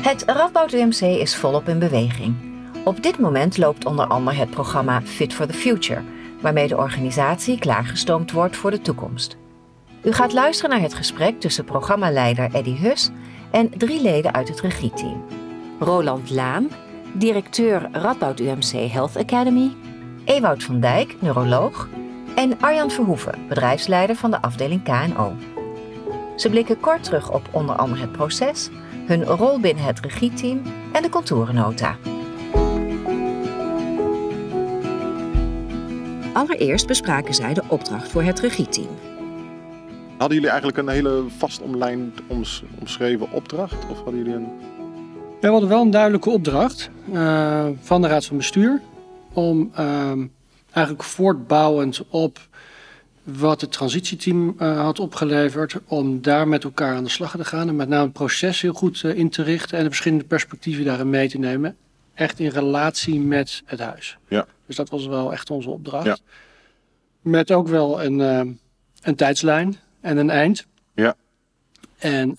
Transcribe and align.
Het 0.00 0.22
Radboud 0.26 0.72
UMC 0.72 1.00
is 1.00 1.36
volop 1.36 1.68
in 1.68 1.78
beweging. 1.78 2.34
Op 2.84 3.02
dit 3.02 3.18
moment 3.18 3.58
loopt 3.58 3.84
onder 3.84 4.06
andere 4.06 4.36
het 4.36 4.50
programma 4.50 5.02
Fit 5.02 5.34
for 5.34 5.46
the 5.46 5.52
Future, 5.52 6.02
waarmee 6.40 6.68
de 6.68 6.76
organisatie 6.76 7.58
klaargestoomd 7.58 8.32
wordt 8.32 8.56
voor 8.56 8.70
de 8.70 8.80
toekomst. 8.80 9.36
U 10.02 10.12
gaat 10.12 10.32
luisteren 10.32 10.70
naar 10.70 10.80
het 10.80 10.94
gesprek 10.94 11.40
tussen 11.40 11.64
programmaleider 11.64 12.54
Eddy 12.54 12.76
Hus 12.76 13.10
en 13.50 13.70
drie 13.76 14.02
leden 14.02 14.34
uit 14.34 14.48
het 14.48 14.60
regieteam. 14.60 15.24
Roland 15.78 16.30
Laan, 16.30 16.68
directeur 17.12 17.88
Radboud 17.92 18.40
UMC 18.40 18.90
Health 18.90 19.16
Academy, 19.16 19.70
Ewout 20.24 20.62
van 20.62 20.80
Dijk, 20.80 21.16
neuroloog, 21.18 21.88
en 22.34 22.60
Arjan 22.60 22.90
Verhoeven, 22.90 23.46
bedrijfsleider 23.48 24.16
van 24.16 24.30
de 24.30 24.42
afdeling 24.42 24.82
KNO. 24.82 25.36
Ze 26.36 26.50
blikken 26.50 26.80
kort 26.80 27.04
terug 27.04 27.32
op 27.32 27.48
onder 27.50 27.76
andere 27.76 28.00
het 28.00 28.12
proces, 28.12 28.70
hun 29.10 29.24
rol 29.24 29.60
binnen 29.60 29.84
het 29.84 30.00
regieteam 30.00 30.62
en 30.92 31.02
de 31.02 31.08
contourennota. 31.08 31.96
Allereerst 36.32 36.86
bespraken 36.86 37.34
zij 37.34 37.54
de 37.54 37.62
opdracht 37.68 38.08
voor 38.08 38.22
het 38.22 38.40
regieteam. 38.40 38.88
Hadden 40.10 40.36
jullie 40.36 40.48
eigenlijk 40.50 40.78
een 40.78 40.88
hele 40.88 41.24
vast 41.36 41.60
omlijnd 41.60 42.20
oms- 42.26 42.62
omschreven 42.80 43.30
opdracht? 43.32 43.88
Of 43.90 43.96
hadden 43.96 44.16
jullie 44.16 44.34
een... 44.34 44.48
Ja, 45.40 45.46
we 45.46 45.48
hadden 45.48 45.68
wel 45.68 45.82
een 45.82 45.90
duidelijke 45.90 46.30
opdracht 46.30 46.90
eh, 47.12 47.66
van 47.80 48.02
de 48.02 48.08
Raad 48.08 48.24
van 48.24 48.36
Bestuur. 48.36 48.80
Om 49.32 49.70
ehm, 49.74 50.26
eigenlijk 50.72 51.04
voortbouwend 51.04 52.02
op 52.08 52.38
wat 53.38 53.60
het 53.60 53.72
transitieteam 53.72 54.54
eh, 54.58 54.80
had 54.82 54.98
opgeleverd. 54.98 55.76
Om 55.86 56.22
daar 56.22 56.48
met 56.48 56.64
elkaar 56.64 56.94
aan 56.96 57.04
de 57.04 57.10
slag 57.10 57.36
te 57.36 57.44
gaan. 57.44 57.68
En 57.68 57.76
met 57.76 57.88
name 57.88 58.04
het 58.04 58.12
proces 58.12 58.60
heel 58.60 58.72
goed 58.72 59.04
eh, 59.04 59.16
in 59.16 59.30
te 59.30 59.42
richten. 59.42 59.76
En 59.78 59.82
de 59.82 59.90
verschillende 59.90 60.24
perspectieven 60.24 60.84
daarin 60.84 61.10
mee 61.10 61.28
te 61.28 61.38
nemen. 61.38 61.76
Echt 62.14 62.38
in 62.38 62.48
relatie 62.48 63.20
met 63.20 63.62
het 63.64 63.80
huis. 63.80 64.18
Ja. 64.28 64.46
Dus 64.66 64.76
dat 64.76 64.90
was 64.90 65.06
wel 65.06 65.32
echt 65.32 65.50
onze 65.50 65.70
opdracht. 65.70 66.06
Ja. 66.06 66.16
Met 67.20 67.50
ook 67.52 67.68
wel 67.68 68.02
een, 68.02 68.20
ehm, 68.20 68.48
een 69.02 69.14
tijdslijn 69.14 69.76
en 70.00 70.16
een 70.16 70.30
eind. 70.30 70.66
Ja. 70.94 71.14
En 71.98 72.36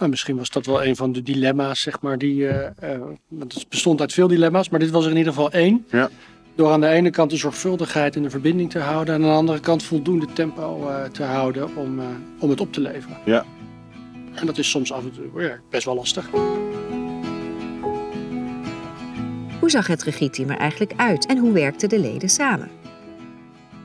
nou, 0.00 0.10
misschien 0.10 0.36
was 0.36 0.50
dat 0.50 0.66
wel 0.66 0.84
een 0.84 0.96
van 0.96 1.12
de 1.12 1.22
dilemma's, 1.22 1.80
zeg 1.80 2.00
maar, 2.00 2.18
die. 2.18 2.48
eh, 2.48 2.94
eh, 2.94 3.00
het 3.38 3.66
bestond 3.68 4.00
uit 4.00 4.12
veel 4.12 4.28
dilemma's, 4.28 4.68
maar 4.68 4.80
dit 4.80 4.90
was 4.90 5.04
er 5.04 5.10
in 5.10 5.16
ieder 5.16 5.32
geval 5.32 5.50
één. 5.50 5.86
Ja. 5.90 6.10
Door 6.54 6.70
aan 6.70 6.80
de 6.80 6.88
ene 6.88 7.10
kant 7.10 7.30
de 7.30 7.36
zorgvuldigheid 7.36 8.16
en 8.16 8.22
de 8.22 8.30
verbinding 8.30 8.70
te 8.70 8.78
houden, 8.78 9.14
en 9.14 9.22
aan 9.22 9.28
de 9.28 9.34
andere 9.34 9.60
kant 9.60 9.82
voldoende 9.82 10.26
tempo 10.32 10.88
eh, 10.88 11.04
te 11.04 11.22
houden 11.22 11.76
om, 11.76 11.98
eh, 12.00 12.06
om 12.38 12.50
het 12.50 12.60
op 12.60 12.72
te 12.72 12.80
leveren. 12.80 13.16
Ja. 13.24 13.44
En 14.34 14.46
dat 14.46 14.58
is 14.58 14.70
soms 14.70 14.92
af 14.92 15.02
en 15.02 15.12
toe 15.12 15.42
ja, 15.42 15.60
best 15.70 15.84
wel 15.84 15.94
lastig. 15.94 16.30
Hoe 19.60 19.70
zag 19.70 19.86
het 19.86 20.02
regieteam 20.02 20.50
er 20.50 20.56
eigenlijk 20.56 20.92
uit 20.96 21.26
en 21.26 21.38
hoe 21.38 21.52
werkten 21.52 21.88
de 21.88 21.98
leden 21.98 22.28
samen? 22.28 22.68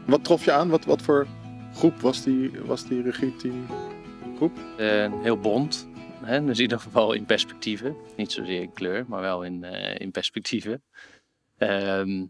Wat 0.06 0.24
trof 0.24 0.46
je 0.46 0.52
aan? 0.52 0.70
Wat, 0.70 0.86
wat 0.86 1.02
voor 1.02 1.28
groep 1.74 2.02
was 2.02 2.24
die, 2.24 2.52
was 2.66 2.88
die 2.88 3.02
regieteam 3.02 3.66
groep? 4.36 4.58
Eh, 4.78 5.12
heel 5.22 5.38
bond. 5.38 5.88
Hè? 6.24 6.46
Dus 6.46 6.58
in 6.58 6.64
ieder 6.64 6.80
geval 6.80 7.14
in 7.14 7.26
perspectieven. 7.26 7.96
Niet 8.18 8.32
zozeer 8.32 8.62
in 8.62 8.74
kleur, 8.74 9.06
maar 9.08 9.22
wel 9.22 9.44
in, 9.44 9.64
eh, 9.64 10.00
in 10.00 10.12
perspectieven. 10.12 10.84
Ehm, 11.58 12.26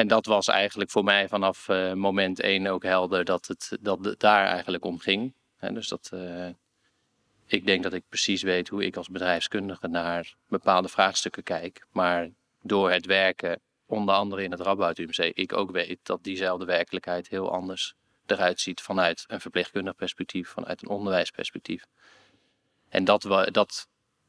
en 0.00 0.08
dat 0.08 0.26
was 0.26 0.48
eigenlijk 0.48 0.90
voor 0.90 1.04
mij 1.04 1.28
vanaf 1.28 1.68
eh, 1.68 1.92
moment 1.92 2.40
één 2.40 2.66
ook 2.66 2.82
helder 2.82 3.24
dat 3.24 3.46
het, 3.46 3.78
dat 3.80 4.14
daar 4.18 4.46
eigenlijk 4.46 4.84
om 4.84 4.98
ging. 4.98 5.34
Dus 5.58 5.88
dat 5.88 6.10
eh, 6.12 6.48
ik 7.46 7.66
denk 7.66 7.82
dat 7.82 7.92
ik 7.92 8.04
precies 8.08 8.42
weet 8.42 8.68
hoe 8.68 8.84
ik 8.84 8.96
als 8.96 9.08
bedrijfskundige 9.08 9.88
naar 9.88 10.34
bepaalde 10.48 10.88
vraagstukken 10.88 11.42
kijk. 11.42 11.86
Maar 11.92 12.28
door 12.62 12.90
het 12.90 13.06
werken, 13.06 13.60
onder 13.86 14.14
andere 14.14 14.42
in 14.42 14.50
het 14.50 14.60
Radboud 14.60 14.98
UMC, 14.98 15.18
ik 15.18 15.52
ook 15.52 15.70
weet 15.70 15.98
dat 16.02 16.24
diezelfde 16.24 16.64
werkelijkheid 16.64 17.28
heel 17.28 17.52
anders 17.52 17.94
eruit 18.26 18.60
ziet 18.60 18.80
vanuit 18.80 19.24
een 19.26 19.40
verpleegkundig 19.40 19.94
perspectief, 19.94 20.48
vanuit 20.48 20.82
een 20.82 20.88
onderwijsperspectief. 20.88 21.84
En 22.88 23.04
dat, 23.04 23.22
dat, 23.50 23.88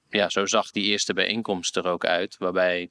ja, 0.10 0.30
zo 0.30 0.46
zag 0.46 0.72
die 0.72 0.84
eerste 0.84 1.14
bijeenkomst 1.14 1.78
er 1.78 1.88
ook 1.88 2.06
uit, 2.06 2.38
waarbij 2.38 2.90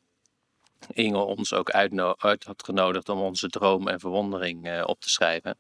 Inge 0.89 1.19
ons 1.19 1.53
ook 1.53 1.71
uitno- 1.71 2.15
uit 2.19 2.45
had 2.45 2.65
genodigd 2.65 3.09
om 3.09 3.19
onze 3.19 3.49
droom 3.49 3.89
en 3.89 4.01
verwondering 4.01 4.67
eh, 4.67 4.83
op 4.87 5.01
te 5.01 5.11
schrijven. 5.11 5.57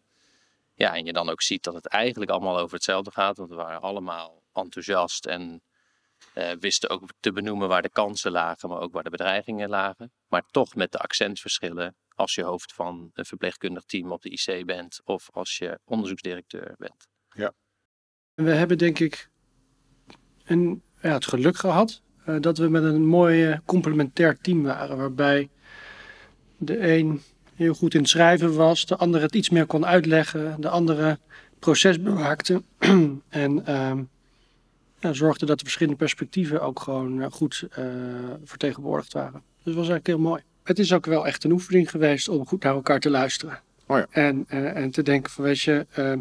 Ja, 0.74 0.94
en 0.94 1.04
je 1.04 1.12
dan 1.12 1.28
ook 1.28 1.42
ziet 1.42 1.62
dat 1.62 1.74
het 1.74 1.86
eigenlijk 1.86 2.30
allemaal 2.30 2.58
over 2.58 2.74
hetzelfde 2.74 3.10
gaat, 3.10 3.36
want 3.36 3.50
we 3.50 3.56
waren 3.56 3.80
allemaal 3.80 4.42
enthousiast 4.52 5.26
en 5.26 5.62
eh, 6.34 6.50
wisten 6.60 6.90
ook 6.90 7.02
te 7.20 7.32
benoemen 7.32 7.68
waar 7.68 7.82
de 7.82 7.90
kansen 7.90 8.32
lagen, 8.32 8.68
maar 8.68 8.80
ook 8.80 8.92
waar 8.92 9.02
de 9.02 9.10
bedreigingen 9.10 9.68
lagen. 9.68 10.12
Maar 10.28 10.42
toch 10.50 10.74
met 10.74 10.92
de 10.92 10.98
accentverschillen 10.98 11.96
als 12.14 12.34
je 12.34 12.42
hoofd 12.42 12.72
van 12.72 13.10
een 13.14 13.24
verpleegkundig 13.24 13.84
team 13.84 14.12
op 14.12 14.22
de 14.22 14.30
IC 14.30 14.66
bent 14.66 15.00
of 15.04 15.28
als 15.32 15.58
je 15.58 15.78
onderzoeksdirecteur 15.84 16.74
bent. 16.78 17.08
En 18.34 18.44
we 18.44 18.50
hebben 18.50 18.78
denk 18.78 18.98
ik 18.98 19.30
een, 20.44 20.82
ja, 21.00 21.12
het 21.12 21.26
geluk 21.26 21.56
gehad 21.56 21.90
eh, 21.90 22.09
dat 22.38 22.58
we 22.58 22.68
met 22.68 22.82
een 22.82 23.06
mooi 23.06 23.46
eh, 23.46 23.58
complementair 23.64 24.38
team 24.40 24.62
waren. 24.62 24.96
Waarbij 24.96 25.48
de 26.56 26.88
een 26.88 27.22
heel 27.54 27.74
goed 27.74 27.94
in 27.94 28.00
het 28.00 28.08
schrijven 28.08 28.54
was, 28.54 28.86
de 28.86 28.96
andere 28.96 29.24
het 29.24 29.34
iets 29.34 29.50
meer 29.50 29.66
kon 29.66 29.86
uitleggen, 29.86 30.56
de 30.58 30.68
andere 30.68 31.18
proces 31.58 32.00
bewaakte. 32.02 32.62
en 33.28 33.66
ehm, 33.66 34.02
ja, 34.98 35.12
zorgde 35.12 35.46
dat 35.46 35.58
de 35.58 35.64
verschillende 35.64 35.98
perspectieven 35.98 36.60
ook 36.60 36.80
gewoon 36.80 37.22
eh, 37.22 37.30
goed 37.30 37.66
eh, 37.70 37.84
vertegenwoordigd 38.44 39.12
waren. 39.12 39.32
Dus 39.32 39.64
dat 39.64 39.74
was 39.74 39.88
eigenlijk 39.88 40.06
heel 40.06 40.28
mooi. 40.28 40.42
Het 40.62 40.78
is 40.78 40.92
ook 40.92 41.06
wel 41.06 41.26
echt 41.26 41.44
een 41.44 41.52
oefening 41.52 41.90
geweest 41.90 42.28
om 42.28 42.46
goed 42.46 42.62
naar 42.62 42.74
elkaar 42.74 43.00
te 43.00 43.10
luisteren. 43.10 43.60
Oh 43.90 43.96
ja. 43.96 44.06
en, 44.10 44.44
eh, 44.48 44.76
en 44.76 44.90
te 44.90 45.02
denken 45.02 45.32
van, 45.32 45.44
weet 45.44 45.60
je, 45.60 45.86
ehm, 45.92 46.18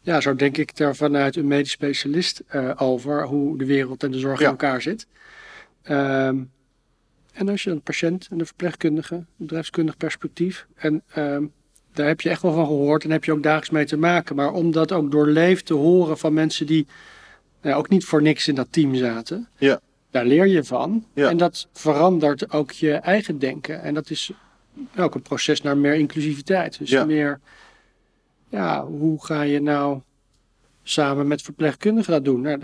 ja, 0.00 0.20
zo 0.20 0.34
denk 0.34 0.56
ik 0.56 0.78
er 0.78 0.96
vanuit 0.96 1.36
een 1.36 1.46
medisch 1.46 1.70
specialist 1.70 2.42
eh, 2.46 2.70
over 2.76 3.26
hoe 3.26 3.58
de 3.58 3.64
wereld 3.64 4.02
en 4.02 4.10
de 4.10 4.18
zorg 4.18 4.38
Ja. 4.38 4.44
in 4.44 4.50
elkaar 4.50 4.82
zit. 4.82 5.06
Ehm, 5.82 6.42
en 7.32 7.48
als 7.48 7.62
je 7.62 7.70
een 7.70 7.82
patiënt 7.82 8.28
en 8.30 8.38
een 8.40 8.46
verpleegkundige, 8.46 9.14
een 9.14 9.26
bedrijfskundig 9.36 9.96
perspectief, 9.96 10.66
en 10.74 11.02
ehm, 11.12 11.44
daar 11.92 12.06
heb 12.06 12.20
je 12.20 12.28
echt 12.28 12.42
wel 12.42 12.52
van 12.52 12.66
gehoord 12.66 13.04
en 13.04 13.10
heb 13.10 13.24
je 13.24 13.32
ook 13.32 13.42
dagelijks 13.42 13.70
mee 13.70 13.84
te 13.84 13.96
maken. 13.96 14.36
Maar 14.36 14.52
om 14.52 14.70
dat 14.70 14.92
ook 14.92 15.10
doorleefd 15.10 15.66
te 15.66 15.74
horen 15.74 16.18
van 16.18 16.32
mensen 16.34 16.66
die 16.66 16.86
nou, 17.62 17.76
ook 17.76 17.88
niet 17.88 18.04
voor 18.04 18.22
niks 18.22 18.48
in 18.48 18.54
dat 18.54 18.66
team 18.72 18.94
zaten, 18.94 19.48
Ja. 19.58 19.80
daar 20.10 20.24
leer 20.24 20.46
je 20.46 20.64
van. 20.64 21.04
Ja. 21.12 21.28
En 21.28 21.36
dat 21.36 21.68
verandert 21.72 22.52
ook 22.52 22.70
je 22.70 22.92
eigen 22.94 23.38
denken. 23.38 23.82
En 23.82 23.94
dat 23.94 24.10
is 24.10 24.32
ook 24.96 25.14
een 25.14 25.22
proces 25.22 25.62
naar 25.62 25.76
meer 25.76 25.94
inclusiviteit. 25.94 26.78
Dus 26.78 26.90
Ja. 26.90 27.04
meer, 27.04 27.40
ja, 28.48 28.84
hoe 28.86 29.24
ga 29.24 29.42
je 29.42 29.60
nou 29.60 30.00
samen 30.82 31.26
met 31.28 31.42
verpleegkundigen 31.42 32.12
dat 32.12 32.24
doen? 32.24 32.40
Nou, 32.40 32.60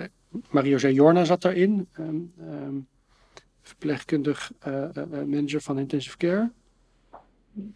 Mario 0.51 0.77
Jorna 0.77 1.25
zat 1.25 1.43
daarin, 1.43 1.89
ehm, 1.93 2.15
verpleegkundig 3.69 4.53
eh, 4.59 4.83
eh, 4.83 4.97
eh, 4.97 5.09
manager 5.11 5.61
van 5.61 5.79
intensive 5.79 6.17
care. 6.17 6.51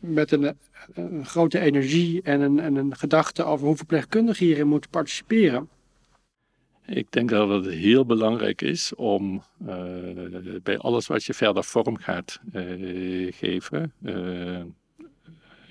Met 0.00 0.32
een, 0.32 0.56
grote 1.22 1.58
energie 1.58 2.22
en 2.22 2.40
een, 2.40 2.60
en 2.60 2.74
een 2.74 2.96
gedachte 2.96 3.44
over 3.44 3.66
hoe 3.66 3.76
verpleegkundigen 3.76 4.46
hierin 4.46 4.66
moeten 4.66 4.90
participeren. 4.90 5.68
Ik 6.86 7.12
denk 7.12 7.28
dat 7.28 7.48
het 7.48 7.66
heel 7.66 8.06
belangrijk 8.06 8.62
is 8.62 8.94
om 8.94 9.42
bij 10.62 10.78
alles 10.78 11.06
wat 11.06 11.24
je 11.24 11.34
verder 11.34 11.64
vorm 11.64 11.96
gaat 11.96 12.40
geven, 13.30 13.92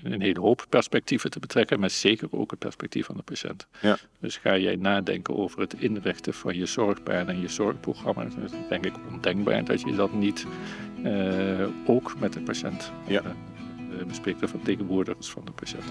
een 0.04 0.20
hele 0.20 0.40
hoop 0.40 0.66
perspectieven 0.68 1.30
te 1.30 1.38
betrekken, 1.38 1.80
maar 1.80 1.90
zeker 1.90 2.28
ook 2.30 2.50
het 2.50 2.58
perspectief 2.58 3.06
van 3.06 3.16
de 3.16 3.22
patiënt. 3.22 3.66
Ja. 3.80 3.96
Dus 4.20 4.36
ga 4.36 4.56
jij 4.56 4.76
nadenken 4.76 5.36
over 5.36 5.60
het 5.60 5.74
inrichten 5.74 6.34
van 6.34 6.56
je 6.56 6.66
zorgplan 6.66 7.28
en 7.28 7.40
je 7.40 7.48
zorgprogramma, 7.48 8.24
dan 8.24 8.42
is 8.42 8.52
het 8.52 8.68
denk 8.68 8.84
ik 8.84 8.94
ondenkbaar 9.10 9.64
dat 9.64 9.80
je 9.80 9.94
dat 9.94 10.12
niet 10.12 10.46
eh, 11.02 11.66
ook 11.84 12.14
met 12.18 12.32
de 12.32 12.40
patiënt 12.40 12.92
Ja. 13.06 13.22
eh, 13.22 13.30
eh, 14.00 14.06
bespreekt, 14.06 14.40
de 14.40 14.48
vertegenwoordigers 14.48 15.30
van 15.30 15.44
de 15.44 15.52
patiënt. 15.52 15.84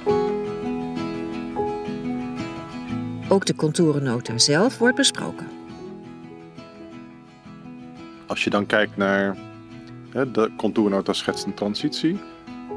Ook 3.32 3.46
de 3.46 3.56
contourennota 3.56 4.38
zelf 4.38 4.78
wordt 4.78 4.96
besproken. 4.96 5.48
Als 8.28 8.44
je 8.44 8.50
dan 8.50 8.66
kijkt 8.66 8.98
naar 8.98 9.38
hè, 10.10 10.32
de 10.32 10.50
contournota 10.58 11.14
schetst 11.14 11.46
een 11.46 11.54
transitie. 11.54 12.20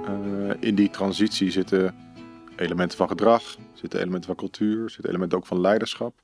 Eh, 0.07 0.51
in 0.61 0.75
die 0.75 0.91
transitie 0.91 1.51
zitten 1.51 1.95
elementen 2.57 2.97
van 2.97 3.09
gedrag, 3.09 3.57
zitten 3.75 4.01
elementen 4.01 4.27
van 4.27 4.37
cultuur, 4.37 4.91
zitten 4.91 5.09
elementen 5.11 5.39
ook 5.39 5.47
van 5.47 5.61
leiderschap. 5.61 6.21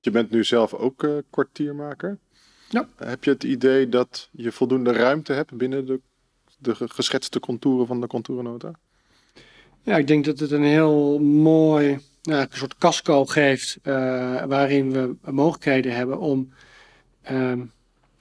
Je 0.00 0.10
bent 0.10 0.30
nu 0.30 0.44
zelf 0.44 0.74
ook 0.74 1.02
eh, 1.04 1.10
kwartiermaker. 1.30 2.18
Ja. 2.68 2.88
Heb 2.96 3.24
je 3.24 3.30
het 3.30 3.44
idee 3.44 3.88
dat 3.88 4.28
je 4.32 4.52
voldoende 4.52 4.92
ruimte 4.92 5.32
hebt 5.32 5.56
binnen 5.56 5.86
de, 5.86 6.00
de 6.58 6.74
ge- 6.74 6.88
geschetste 6.88 7.40
contouren 7.40 7.86
van 7.86 8.00
de 8.00 8.06
contournota? 8.06 8.72
Ja, 9.82 9.96
ik 9.96 10.06
denk 10.06 10.24
dat 10.24 10.38
het 10.38 10.50
een 10.50 10.62
heel 10.64 11.18
mooi, 11.20 11.98
nou, 12.22 12.40
een 12.40 12.48
soort 12.50 12.76
casco 12.78 13.24
geeft, 13.24 13.78
eh, 13.82 13.92
waarin 14.44 14.92
we 14.92 15.16
mogelijkheden 15.32 15.94
hebben 15.94 16.18
om 16.18 16.52
ehm, 17.22 17.60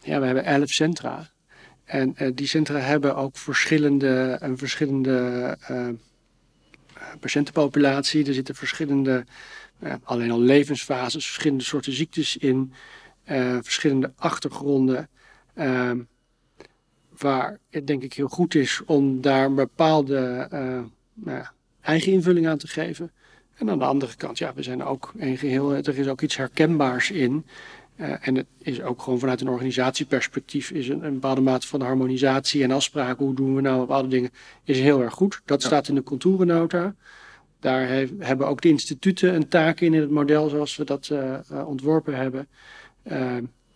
ja, 0.03 0.19
we 0.19 0.25
hebben 0.25 0.45
elf 0.45 0.69
centra. 0.69 1.29
En 1.91 2.15
die 2.35 2.47
centra 2.47 2.77
hebben 2.77 3.15
ook 3.15 3.37
verschillende, 3.37 4.37
een 4.39 4.57
verschillende 4.57 5.57
patiëntenpopulatie. 7.19 8.25
Er 8.25 8.33
zitten 8.33 8.55
verschillende, 8.55 9.25
alleen 10.03 10.31
al 10.31 10.39
levensfases, 10.39 11.25
verschillende 11.25 11.63
soorten 11.63 11.93
ziektes 11.93 12.37
in. 12.37 12.73
verschillende 13.61 14.13
achtergronden. 14.15 15.09
Ehm, 15.53 15.99
waar 17.17 17.59
het 17.69 17.87
denk 17.87 18.03
ik 18.03 18.13
heel 18.13 18.27
goed 18.27 18.55
is 18.55 18.81
om 18.85 19.21
daar 19.21 19.45
een 19.45 19.55
bepaalde 19.55 20.47
nou 21.13 21.43
eigen 21.81 22.11
invulling 22.11 22.47
aan 22.47 22.57
te 22.57 22.67
geven. 22.67 23.11
En 23.55 23.69
aan 23.69 23.79
de 23.79 23.85
andere 23.85 24.15
kant, 24.15 24.37
ja, 24.37 24.53
we 24.53 24.63
zijn 24.63 24.83
ook 24.83 25.13
een 25.17 25.37
geheel, 25.37 25.73
er 25.73 25.97
is 25.97 26.07
ook 26.07 26.21
iets 26.21 26.37
herkenbaars 26.37 27.11
in. 27.11 27.45
Uh, 28.01 28.27
en 28.27 28.35
het 28.35 28.47
is 28.57 28.81
ook 28.81 29.01
gewoon 29.01 29.19
vanuit 29.19 29.41
een 29.41 29.49
organisatieperspectief 29.49 30.71
is 30.71 30.87
een, 30.87 31.03
een, 31.03 31.13
bepaalde 31.13 31.41
mate 31.41 31.67
van 31.67 31.81
harmonisatie 31.81 32.63
en 32.63 32.71
afspraken. 32.71 33.25
Hoe 33.25 33.35
doen 33.35 33.55
we 33.55 33.61
nou 33.61 33.79
bepaalde 33.79 34.07
dingen 34.07 34.29
is 34.63 34.79
heel 34.79 35.01
erg 35.01 35.13
goed. 35.13 35.41
Dat 35.45 35.63
staat 35.63 35.87
in 35.87 35.95
de 35.95 36.03
contourennota. 36.03 36.95
Daar 37.59 37.87
hebben 38.17 38.47
ook 38.47 38.61
de 38.61 38.69
instituten 38.69 39.35
een 39.35 39.47
taak 39.47 39.79
in 39.79 39.93
in 39.93 40.01
het 40.01 40.09
model 40.09 40.49
zoals 40.49 40.75
we 40.75 40.83
dat 40.83 41.09
uh, 41.11 41.37
uh, 41.51 41.67
ontworpen 41.67 42.15
hebben. 42.15 42.47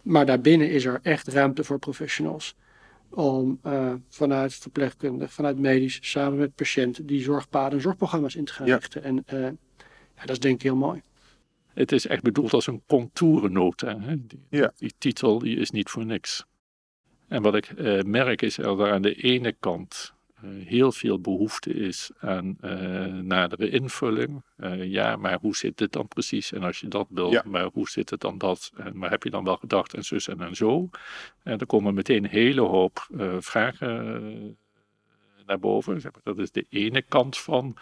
maar 0.02 0.26
daarbinnen 0.26 0.70
is 0.70 0.86
er 0.86 1.00
echt 1.02 1.28
ruimte 1.28 1.64
voor 1.64 1.80
professionals 1.80 2.56
om 3.10 3.60
vanuit 4.10 4.54
verpleegkundig, 4.54 5.34
vanuit 5.34 5.60
medisch, 5.60 6.00
samen 6.02 6.38
met 6.38 6.56
patiënten 6.56 7.06
die 7.06 7.22
zorgpaden 7.22 7.78
en 7.78 7.82
zorgprogramma's 7.82 8.36
in 8.36 8.46
te 8.46 8.54
gaan 8.54 8.68
richten. 8.68 9.04
En 9.04 9.24
ja, 9.28 10.22
dat 10.22 10.30
is 10.30 10.40
denk 10.40 10.56
ik 10.56 10.62
heel 10.62 10.76
mooi. 10.76 11.02
Het 11.76 11.92
is 11.92 12.08
echt 12.08 12.24
bedoeld 12.24 12.54
als 12.54 12.68
een 12.68 12.84
contourennota. 12.88 14.00
Hè? 14.00 14.26
Die, 14.26 14.46
ja. 14.50 14.72
die, 14.78 14.94
titel 14.98 15.40
die 15.40 15.58
is 15.58 15.72
niet 15.72 15.90
voor 15.90 16.06
niks. 16.06 16.46
En 17.28 17.42
wat 17.42 17.56
ik 17.56 17.70
uh, 17.70 18.02
merk 18.02 18.42
is 18.42 18.56
dat 18.56 18.80
er 18.80 18.92
aan 18.92 19.02
de 19.02 19.16
ene 19.16 19.56
kant 19.60 20.14
eh, 20.36 20.44
heel 20.66 20.92
veel 20.92 21.20
behoefte 21.20 21.74
is 21.74 22.12
aan 22.20 22.58
uh, 22.62 23.06
nadere 23.06 23.70
invulling. 23.70 24.44
Ja, 24.78 25.16
maar 25.16 25.38
hoe 25.42 25.56
zit 25.56 25.80
het 25.80 25.92
dan 25.92 26.08
precies? 26.08 26.52
En 26.52 26.64
als 26.64 26.80
je 26.80 26.88
dat 26.88 27.08
wil, 27.10 27.42
maar 27.46 27.70
hoe 27.74 27.90
zit 27.90 28.10
het 28.10 28.20
dan 28.20 28.38
dat? 28.38 28.72
En, 28.78 28.98
maar 28.98 29.10
heb 29.10 29.24
je 29.24 29.30
dan 29.30 29.44
wel 29.44 29.58
gedacht 29.58 29.94
en 29.94 30.04
zus 30.04 30.28
en, 30.28 30.42
en 30.42 30.56
zo? 30.56 30.90
En 31.44 31.60
er 31.60 31.66
komen 31.66 31.94
meteen 31.94 32.24
een 32.24 32.30
hele 32.30 32.62
hoop 32.62 33.08
vragen 33.40 34.58
naar 35.46 35.60
boven. 35.60 36.02
Dat 36.24 36.38
is 36.38 36.52
de 36.52 36.66
ene 36.70 37.02
kant 37.02 37.38
van 37.38 37.78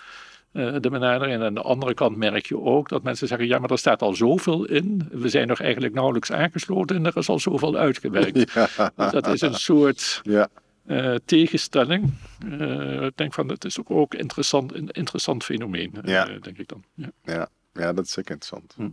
de 0.53 0.89
benadering. 0.89 1.35
En 1.35 1.43
aan 1.43 1.53
de 1.53 1.61
andere 1.61 1.93
kant 1.93 2.17
merk 2.17 2.45
je 2.45 2.59
ook 2.59 2.89
dat 2.89 3.03
mensen 3.03 3.27
zeggen: 3.27 3.47
ja, 3.47 3.59
maar 3.59 3.71
er 3.71 3.77
staat 3.77 4.01
al 4.01 4.15
zoveel 4.15 4.65
in. 4.65 5.09
We 5.11 5.29
zijn 5.29 5.47
nog 5.47 5.59
eigenlijk 5.59 5.93
nauwelijks 5.93 6.31
aangesloten 6.31 6.95
en 6.95 7.05
er 7.05 7.17
is 7.17 7.29
al 7.29 7.39
zoveel 7.39 7.75
uitgewerkt. 7.75 8.41
Ja. 8.53 8.91
Dus 8.95 9.11
dat 9.11 9.27
is 9.27 9.41
een 9.41 9.55
soort. 9.55 10.21
Ja 10.23 10.49
uh, 10.85 11.15
tegenstelling. 11.25 12.13
Uh, 12.45 13.01
ik 13.01 13.17
denk 13.17 13.33
van, 13.33 13.49
het 13.49 13.65
is 13.65 13.79
ook, 13.79 13.91
ook 13.91 14.13
interessant, 14.13 14.73
een 14.73 14.89
interessant 14.89 15.43
fenomeen, 15.43 15.93
eh, 16.01 16.13
ja. 16.13 16.25
denk 16.25 16.57
ik 16.57 16.67
dan. 16.67 16.83
Ja. 16.93 17.11
ja. 17.21 17.49
Ja, 17.73 17.93
dat 17.93 18.05
is 18.05 18.11
zeker 18.11 18.31
interessant. 18.31 18.73
Hm. 18.75 18.89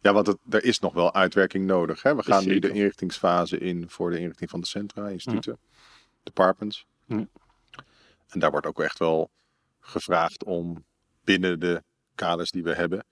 Ja, 0.00 0.12
want 0.12 0.26
het, 0.26 0.38
er 0.50 0.64
is 0.64 0.78
nog 0.78 0.92
wel 0.92 1.14
uitwerking 1.14 1.66
nodig. 1.66 2.02
Hè? 2.02 2.16
We 2.16 2.22
gaan 2.22 2.46
nu 2.46 2.58
de 2.58 2.68
inrichtingsfase 2.68 3.58
in 3.58 3.84
voor 3.88 4.10
de 4.10 4.18
inrichting 4.18 4.50
van 4.50 4.60
de 4.60 4.66
centra, 4.66 5.08
instituten, 5.08 5.52
hm. 5.52 5.78
departments. 6.22 6.86
Hm. 7.06 7.24
En 8.28 8.40
daar 8.40 8.50
wordt 8.50 8.66
ook 8.66 8.80
echt 8.80 8.98
wel 8.98 9.30
gevraagd 9.80 10.44
om 10.44 10.84
binnen 11.24 11.60
de 11.60 11.82
kaders 12.14 12.50
die 12.50 12.62
we 12.62 12.74
hebben 12.74 13.04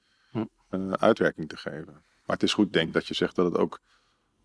uh, 0.70 0.92
uitwerking 0.92 1.48
te 1.48 1.56
geven. 1.56 1.92
Maar 2.26 2.36
het 2.36 2.42
is 2.42 2.54
goed, 2.54 2.72
denk 2.72 2.92
dat 2.92 3.06
je 3.06 3.14
zegt 3.14 3.36
dat 3.36 3.44
het 3.44 3.56
ook 3.56 3.80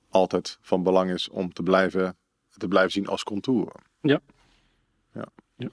altijd 0.10 0.58
van 0.62 0.84
belang 0.84 1.12
is 1.12 1.30
om 1.30 1.54
te 1.54 1.64
blijven 1.64 2.18
te 2.58 2.68
blijven 2.68 2.92
zien 2.92 3.08
als 3.08 3.24
contouren. 3.24 3.82
Ja. 4.02 4.20
ja. 5.14 5.26
ja. 5.56 5.70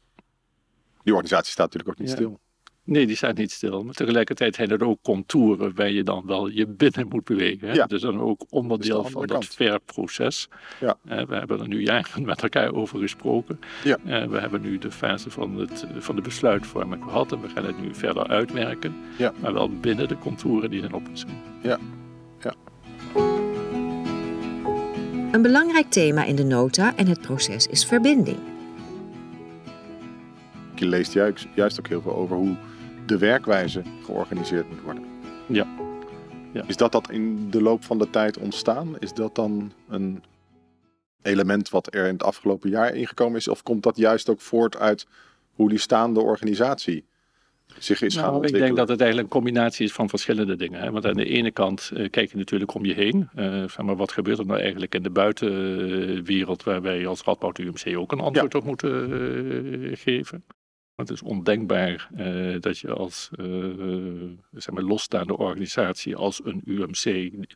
Die 1.03 1.15
organisatie 1.15 1.53
staat 1.53 1.73
natuurlijk 1.73 1.99
ook 1.99 2.07
niet 2.07 2.15
stil. 2.15 2.41
Nee, 2.85 3.07
die 3.07 3.17
staat 3.17 3.37
niet 3.37 3.51
stil. 3.51 3.85
Maar 3.85 3.95
tegelijkertijd 3.95 4.55
zijn 4.55 4.71
er 4.71 4.85
ook 4.85 5.03
contouren 5.03 5.75
waar 5.75 5.91
je 5.91 6.03
dan 6.03 6.23
wel 6.27 6.49
je 6.49 6.67
binnen 6.67 7.09
moet 7.09 7.25
bewegen. 7.25 7.69
Hè? 7.69 7.75
Ja. 7.75 7.87
Dus 7.87 8.01
dan 8.01 8.21
ook 8.21 8.45
onderdeel 8.49 9.05
van 9.05 9.27
dat 9.27 9.45
verproces. 9.45 10.49
Ja. 10.81 10.97
Uh, 11.09 11.23
we 11.25 11.35
hebben 11.35 11.61
er 11.61 11.69
nu 11.69 11.83
jaren 11.83 12.25
met 12.33 12.43
elkaar 12.43 12.75
over 12.75 12.99
gesproken. 12.99 13.61
Ja. 13.85 13.99
Uh, 14.07 14.25
we 14.25 14.39
hebben 14.39 14.61
nu 14.61 14.79
de 14.79 14.91
fase 14.91 15.31
van, 15.31 15.59
het, 15.59 15.87
van 15.99 16.17
de 16.17 16.23
besluitvorming 16.23 17.03
gehad 17.03 17.33
en 17.33 17.41
we 17.41 17.49
gaan 17.49 17.65
het 17.65 17.81
nu 17.81 17.95
verder 17.95 18.27
uitwerken. 18.27 18.95
Ja. 19.19 19.33
Maar 19.41 19.53
wel 19.53 19.71
binnen 19.71 20.09
de 20.09 20.19
contouren 20.19 20.71
die 20.71 20.81
zijn 20.81 20.93
opgezet. 20.93 21.29
Ja. 21.63 21.79
ja. 22.41 22.55
Een 25.33 25.43
belangrijk 25.43 25.91
thema 25.91 26.25
in 26.25 26.37
de 26.37 26.45
nota 26.45 26.97
en 26.97 27.07
het 27.07 27.21
proces 27.21 27.67
is 27.67 27.85
verbinding. 27.85 28.52
Je 30.83 30.89
leest 30.89 31.13
juist, 31.13 31.47
juist 31.55 31.79
ook 31.79 31.89
heel 31.89 32.01
veel 32.01 32.15
over 32.15 32.37
hoe 32.37 32.57
de 33.07 33.19
werkwijze 33.19 33.83
georganiseerd 34.05 34.71
moet 34.71 34.81
worden. 34.81 35.05
Ja. 35.47 35.67
ja. 36.53 36.65
Is 36.67 36.77
dat 36.77 36.93
dat 36.93 37.11
in 37.11 37.51
de 37.51 37.63
loop 37.63 37.85
van 37.85 37.99
de 37.99 38.11
tijd 38.11 38.39
ontstaan? 38.39 38.99
Is 38.99 39.13
dat 39.13 39.35
dan 39.35 39.73
een 39.89 40.23
element 41.23 41.69
wat 41.69 41.95
er 41.95 42.07
in 42.07 42.13
het 42.13 42.23
afgelopen 42.23 42.71
jaar 42.71 42.95
ingekomen 42.95 43.37
is? 43.37 43.49
Of 43.49 43.63
komt 43.63 43.83
dat 43.83 43.97
juist 43.97 44.29
ook 44.29 44.41
voort 44.41 44.77
uit 44.77 45.07
hoe 45.53 45.69
die 45.69 45.79
staande 45.79 46.21
organisatie 46.21 47.05
zich 47.79 48.03
is 48.03 48.15
nou, 48.15 48.47
Ik 48.47 48.53
denk 48.53 48.77
dat 48.77 48.89
het 48.89 49.01
eigenlijk 49.01 49.33
een 49.33 49.41
combinatie 49.41 49.87
is 49.87 49.93
van 49.93 50.09
verschillende 50.09 50.57
dingen. 50.57 50.81
Hè? 50.81 50.91
Want 50.91 51.07
aan 51.07 51.15
de 51.15 51.25
ene 51.25 51.51
kant 51.51 51.91
uh, 51.95 52.11
kijk 52.11 52.31
je 52.31 52.37
natuurlijk 52.37 52.75
om 52.75 52.85
je 52.85 52.95
heen. 52.95 53.29
Uh, 53.37 53.77
maar 53.77 53.97
wat 53.97 54.13
gebeurt 54.13 54.39
er 54.39 54.47
nou 54.47 54.61
eigenlijk 54.61 54.95
in 54.95 55.03
de 55.03 55.11
buitenwereld 55.11 56.63
waar 56.63 56.83
wij 56.83 57.07
als 57.07 57.23
Radboud 57.23 57.59
UMC 57.59 57.97
ook 57.97 58.13
een 58.13 58.21
antwoord 58.21 58.55
op 58.55 58.65
moeten 58.65 59.11
uh, 59.11 59.97
geven. 59.97 60.45
Het 60.97 61.11
is 61.11 61.23
ondenkbaar 61.23 62.09
uh, 62.17 62.61
dat 62.61 62.79
je 62.79 62.93
als 62.93 63.31
uh, 63.37 64.31
zeg 64.53 64.75
maar 64.75 64.83
losstaande 64.83 65.37
organisatie, 65.37 66.17
als 66.17 66.41
een 66.45 66.63
UMC, 66.65 67.03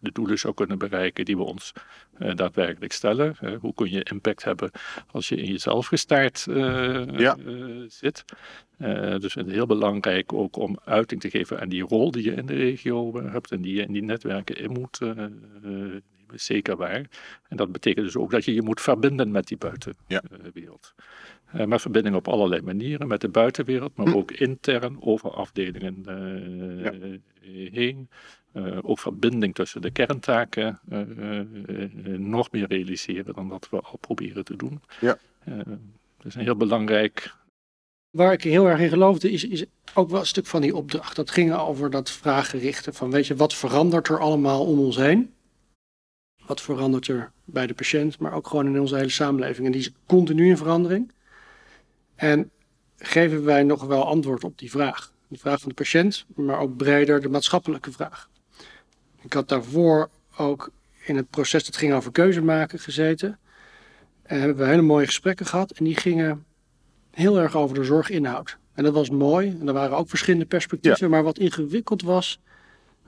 de 0.00 0.12
doelen 0.12 0.38
zou 0.38 0.54
kunnen 0.54 0.78
bereiken 0.78 1.24
die 1.24 1.36
we 1.36 1.42
ons 1.42 1.72
uh, 2.18 2.34
daadwerkelijk 2.34 2.92
stellen. 2.92 3.36
hoe 3.60 3.74
kun 3.74 3.90
je 3.90 4.02
impact 4.02 4.44
hebben 4.44 4.70
als 5.10 5.28
je 5.28 5.36
in 5.36 5.50
jezelf 5.50 5.86
gestaard 5.86 6.46
ja. 7.16 7.36
zit? 7.88 8.24
dus 9.20 9.34
het 9.34 9.46
is 9.46 9.52
heel 9.52 9.66
belangrijk 9.66 10.32
ook 10.32 10.56
om 10.56 10.78
uiting 10.84 11.20
te 11.20 11.30
geven 11.30 11.60
aan 11.60 11.68
die 11.68 11.82
rol 11.82 12.10
die 12.10 12.24
je 12.24 12.32
in 12.32 12.46
de 12.46 12.54
regio 12.54 13.22
hebt 13.22 13.50
en 13.50 13.62
die 13.62 13.74
je 13.74 13.82
in 13.82 13.92
die 13.92 14.02
netwerken 14.02 14.56
in 14.56 14.70
moet 14.70 15.00
zeker 16.34 16.76
waar. 16.76 17.04
En 17.48 17.56
dat 17.56 17.72
betekent 17.72 18.04
dus 18.04 18.16
ook 18.16 18.30
dat 18.30 18.44
je 18.44 18.54
je 18.54 18.62
moet 18.62 18.80
verbinden 18.80 19.30
met 19.30 19.46
die 19.46 19.56
buitenwereld. 19.56 20.94
Ja. 20.96 21.04
Uh, 21.54 21.64
maar 21.64 21.80
verbinding 21.80 22.16
op 22.16 22.28
allerlei 22.28 22.62
manieren 22.62 23.08
met 23.08 23.20
de 23.20 23.28
buitenwereld, 23.28 23.96
maar 23.96 24.06
hm. 24.06 24.16
ook 24.16 24.30
intern 24.30 24.96
over 25.00 25.30
afdelingen 25.30 26.04
uh, 26.08 27.18
heen. 27.72 28.08
Uh, 28.52 28.78
ook 28.82 28.98
verbinding 28.98 29.54
tussen 29.54 29.82
de 29.82 29.90
kerntaken 29.90 30.80
nog 32.18 32.50
meer 32.50 32.66
realiseren 32.66 33.34
dan 33.34 33.48
dat 33.48 33.68
we 33.70 33.80
al 33.80 33.96
proberen 34.00 34.44
te 34.44 34.56
doen. 34.56 34.80
Ja. 35.00 35.18
dat 36.16 36.26
is 36.26 36.34
een 36.34 36.40
heel 36.40 36.56
belangrijk. 36.56 37.34
Waar 38.10 38.32
ik 38.32 38.42
heel 38.42 38.66
erg 38.66 38.80
in 38.80 38.88
geloofde 38.88 39.30
is, 39.30 39.44
is 39.44 39.64
ook 39.94 40.10
wel 40.10 40.20
een 40.20 40.26
stuk 40.26 40.46
van 40.46 40.60
die 40.60 40.76
opdracht. 40.76 41.16
Dat 41.16 41.30
ging 41.30 41.54
over 41.54 41.90
dat 41.90 42.10
vraaggerichte 42.10 42.92
van 42.92 43.10
weet 43.10 43.26
je, 43.26 43.36
wat 43.36 43.54
verandert 43.54 44.08
er 44.08 44.18
allemaal 44.18 44.66
om 44.66 44.78
ons 44.78 44.96
heen? 44.96 45.34
Wat 46.46 46.60
verandert 46.60 47.08
er 47.08 47.32
bij 47.44 47.66
de 47.66 47.74
patiënt, 47.74 48.18
maar 48.18 48.32
ook 48.32 48.46
gewoon 48.46 48.66
in 48.66 48.80
onze 48.80 48.96
hele 48.96 49.08
samenleving? 49.08 49.66
En 49.66 49.72
die 49.72 49.80
is 49.80 49.92
continu 50.06 50.48
in 50.48 50.56
verandering. 50.56 51.12
En 52.16 52.50
geven 52.96 53.44
wij 53.44 53.62
nog 53.62 53.84
wel 53.84 54.06
antwoord 54.06 54.44
op 54.44 54.58
die 54.58 54.70
vraag? 54.70 55.12
De 55.28 55.38
vraag 55.38 55.60
van 55.60 55.68
de 55.68 55.74
patiënt, 55.74 56.26
maar 56.34 56.58
ook 56.58 56.76
breder 56.76 57.20
de 57.20 57.28
maatschappelijke 57.28 57.92
vraag. 57.92 58.28
Ik 59.22 59.32
had 59.32 59.48
daarvoor 59.48 60.10
ook 60.36 60.70
in 61.04 61.16
het 61.16 61.30
proces 61.30 61.64
dat 61.64 61.76
ging 61.76 61.92
over 61.92 62.12
keuze 62.12 62.42
maken 62.42 62.78
gezeten. 62.78 63.38
En 64.22 64.38
hebben 64.38 64.56
we 64.56 64.70
hele 64.70 64.82
mooie 64.82 65.06
gesprekken 65.06 65.46
gehad. 65.46 65.70
En 65.70 65.84
die 65.84 65.96
gingen 65.96 66.44
heel 67.10 67.38
erg 67.38 67.56
over 67.56 67.74
de 67.74 67.84
zorginhoud. 67.84 68.58
En 68.74 68.84
dat 68.84 68.92
was 68.92 69.10
mooi. 69.10 69.56
En 69.60 69.68
er 69.68 69.72
waren 69.72 69.96
ook 69.96 70.08
verschillende 70.08 70.46
perspectieven. 70.46 71.10
Maar 71.10 71.22
wat 71.22 71.38
ingewikkeld 71.38 72.02
was, 72.02 72.40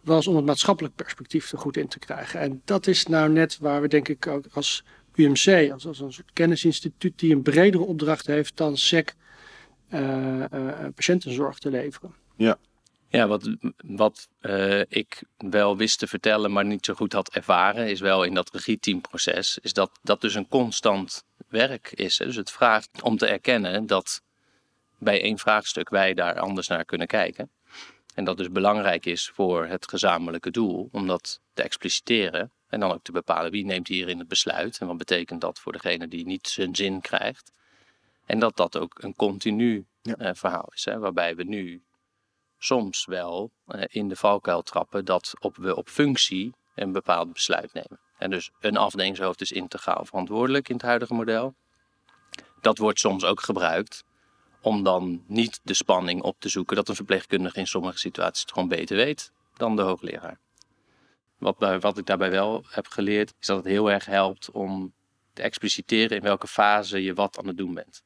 was 0.03 0.27
om 0.27 0.37
het 0.37 0.45
maatschappelijk 0.45 0.95
perspectief 0.95 1.53
er 1.53 1.59
goed 1.59 1.77
in 1.77 1.89
te 1.89 1.99
krijgen. 1.99 2.41
En 2.41 2.63
dat 2.65 2.87
is 2.87 3.07
nou 3.07 3.31
net 3.31 3.59
waar 3.59 3.81
we 3.81 3.89
denk 3.89 4.09
ik 4.09 4.27
ook 4.27 4.45
als 4.53 4.85
UMC, 5.19 5.71
als, 5.73 5.87
als 5.87 6.01
een 6.01 6.13
soort 6.13 6.33
kennisinstituut 6.33 7.19
die 7.19 7.35
een 7.35 7.43
bredere 7.43 7.83
opdracht 7.83 8.27
heeft 8.27 8.57
dan 8.57 8.77
SEC 8.77 9.15
uh, 9.91 10.01
uh, 10.01 10.45
patiëntenzorg 10.95 11.59
te 11.59 11.71
leveren. 11.71 12.15
Ja. 12.37 12.59
Ja, 13.11 13.27
wat, 13.27 13.57
wat 13.87 14.29
uh, 14.41 14.81
ik 14.81 15.23
wel 15.37 15.77
wist 15.77 15.99
te 15.99 16.07
vertellen, 16.07 16.53
maar 16.53 16.65
niet 16.65 16.85
zo 16.85 16.95
goed 16.95 17.13
had 17.13 17.35
ervaren, 17.35 17.89
is 17.89 18.01
wel 18.01 18.25
in 18.25 18.35
dat 18.35 18.51
regieteamproces, 18.51 19.59
is 19.63 19.73
dat 19.73 19.91
dat 20.03 20.21
dus 20.21 20.35
een 20.35 20.49
constant 20.49 21.25
werk 21.49 21.93
is. 21.95 22.19
Hè? 22.19 22.25
Dus 22.25 22.37
het 22.37 22.51
vraagt 22.51 23.03
om 23.03 23.17
te 23.17 23.27
erkennen 23.27 23.87
dat 23.87 24.23
bij 24.99 25.23
één 25.23 25.39
vraagstuk 25.39 25.89
wij 25.89 26.15
daar 26.15 26.39
anders 26.39 26.69
naar 26.69 26.85
kunnen 26.85 27.07
kijken. 27.07 27.51
En 28.15 28.25
dat 28.25 28.37
dus 28.37 28.51
belangrijk 28.51 29.07
is 29.07 29.31
voor 29.35 29.67
het 29.67 29.89
gezamenlijke 29.89 30.51
doel 30.51 30.89
om 30.93 31.07
dat 31.07 31.41
te 31.53 31.63
expliciteren 31.63 32.51
En 32.69 32.81
dan 32.81 32.93
ook 32.93 33.03
te 33.03 33.13
bepalen 33.13 33.51
wie 33.51 33.65
neemt 33.65 33.89
hierin 33.89 34.19
het 34.19 34.29
besluit 34.29 34.79
en 34.79 34.87
wat 34.87 34.97
betekent 34.97 35.41
dat 35.41 35.59
voor 35.59 35.73
degene 35.73 36.09
die 36.09 36.27
niet 36.27 36.49
zijn 36.49 36.75
zin 36.77 37.01
krijgt. 37.01 37.53
En 38.25 38.39
dat 38.39 38.57
dat 38.57 38.77
ook 38.77 39.03
een 39.03 39.15
continu 39.15 39.87
Ja. 40.03 40.15
eh, 40.15 40.35
verhaal 40.35 40.69
is, 40.75 40.85
hè, 40.85 40.99
waarbij 40.99 41.37
we 41.37 41.45
nu 41.45 41.83
soms 42.59 43.05
wel 43.05 43.51
eh, 43.67 43.83
in 43.87 44.09
de 44.09 44.17
valkuil 44.17 44.63
trappen 44.63 45.05
dat 45.05 45.33
op, 45.39 45.57
we 45.57 45.77
op 45.77 45.89
functie 45.89 46.55
een 46.75 46.93
bepaald 46.93 47.33
besluit 47.33 47.73
nemen. 47.73 48.01
En 48.19 48.31
dus 48.31 48.51
een 48.61 48.77
afdelingshoofd 48.77 49.41
is 49.41 49.53
integraal 49.53 50.05
verantwoordelijk 50.05 50.69
in 50.69 50.75
het 50.75 50.85
huidige 50.85 51.15
model. 51.15 51.55
Dat 52.61 52.79
wordt 52.79 52.99
soms 52.99 53.25
ook 53.25 53.41
gebruikt 53.41 54.05
om 54.61 54.83
dan 54.83 55.25
niet 55.27 55.61
de 55.63 55.75
spanning 55.75 56.23
op 56.23 56.41
te 56.41 56.49
zoeken 56.49 56.77
dat 56.77 56.89
een 56.89 56.95
verpleegkundige 56.95 57.59
in 57.59 57.67
sommige 57.67 57.99
situaties 57.99 58.43
het 58.43 58.53
gewoon 58.53 58.69
beter 58.69 58.97
weet 58.97 59.33
dan 59.57 59.77
de 59.77 59.83
hoogleraar. 59.83 60.39
Wat, 61.39 61.81
wat 61.81 61.99
ik 61.99 62.07
daarbij 62.07 62.31
wel 62.31 62.65
heb 62.69 62.87
geleerd, 62.87 63.35
is 63.41 63.47
dat 63.47 63.57
het 63.57 63.67
heel 63.67 63.91
erg 63.91 64.05
helpt 64.05 64.51
om 64.51 64.93
te 65.33 65.43
expliciteren 65.43 66.17
in 66.17 66.23
welke 66.23 66.47
fase 66.47 67.03
je 67.03 67.15
wat 67.15 67.39
aan 67.39 67.47
het 67.47 67.57
doen 67.57 67.75
bent. 67.75 68.03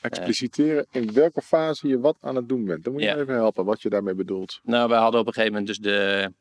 Expliciteren 0.00 0.86
in 0.90 1.12
welke 1.12 1.42
fase 1.42 1.88
je 1.88 2.00
wat 2.00 2.16
aan 2.20 2.36
het 2.36 2.48
doen 2.48 2.64
bent. 2.64 2.84
Dan 2.84 2.92
moet 2.92 3.02
je 3.02 3.08
Ja. 3.08 3.14
me 3.14 3.20
even 3.20 3.34
helpen 3.34 3.64
wat 3.64 3.82
je 3.82 3.88
daarmee 3.88 4.14
bedoelt. 4.14 4.60
Nou, 4.62 4.88
wij 4.88 4.98
hadden 4.98 5.20
op 5.20 5.26
een 5.26 5.32
gegeven 5.32 5.52
moment 5.58 5.68
dus 5.68 5.92
de, 5.92 6.32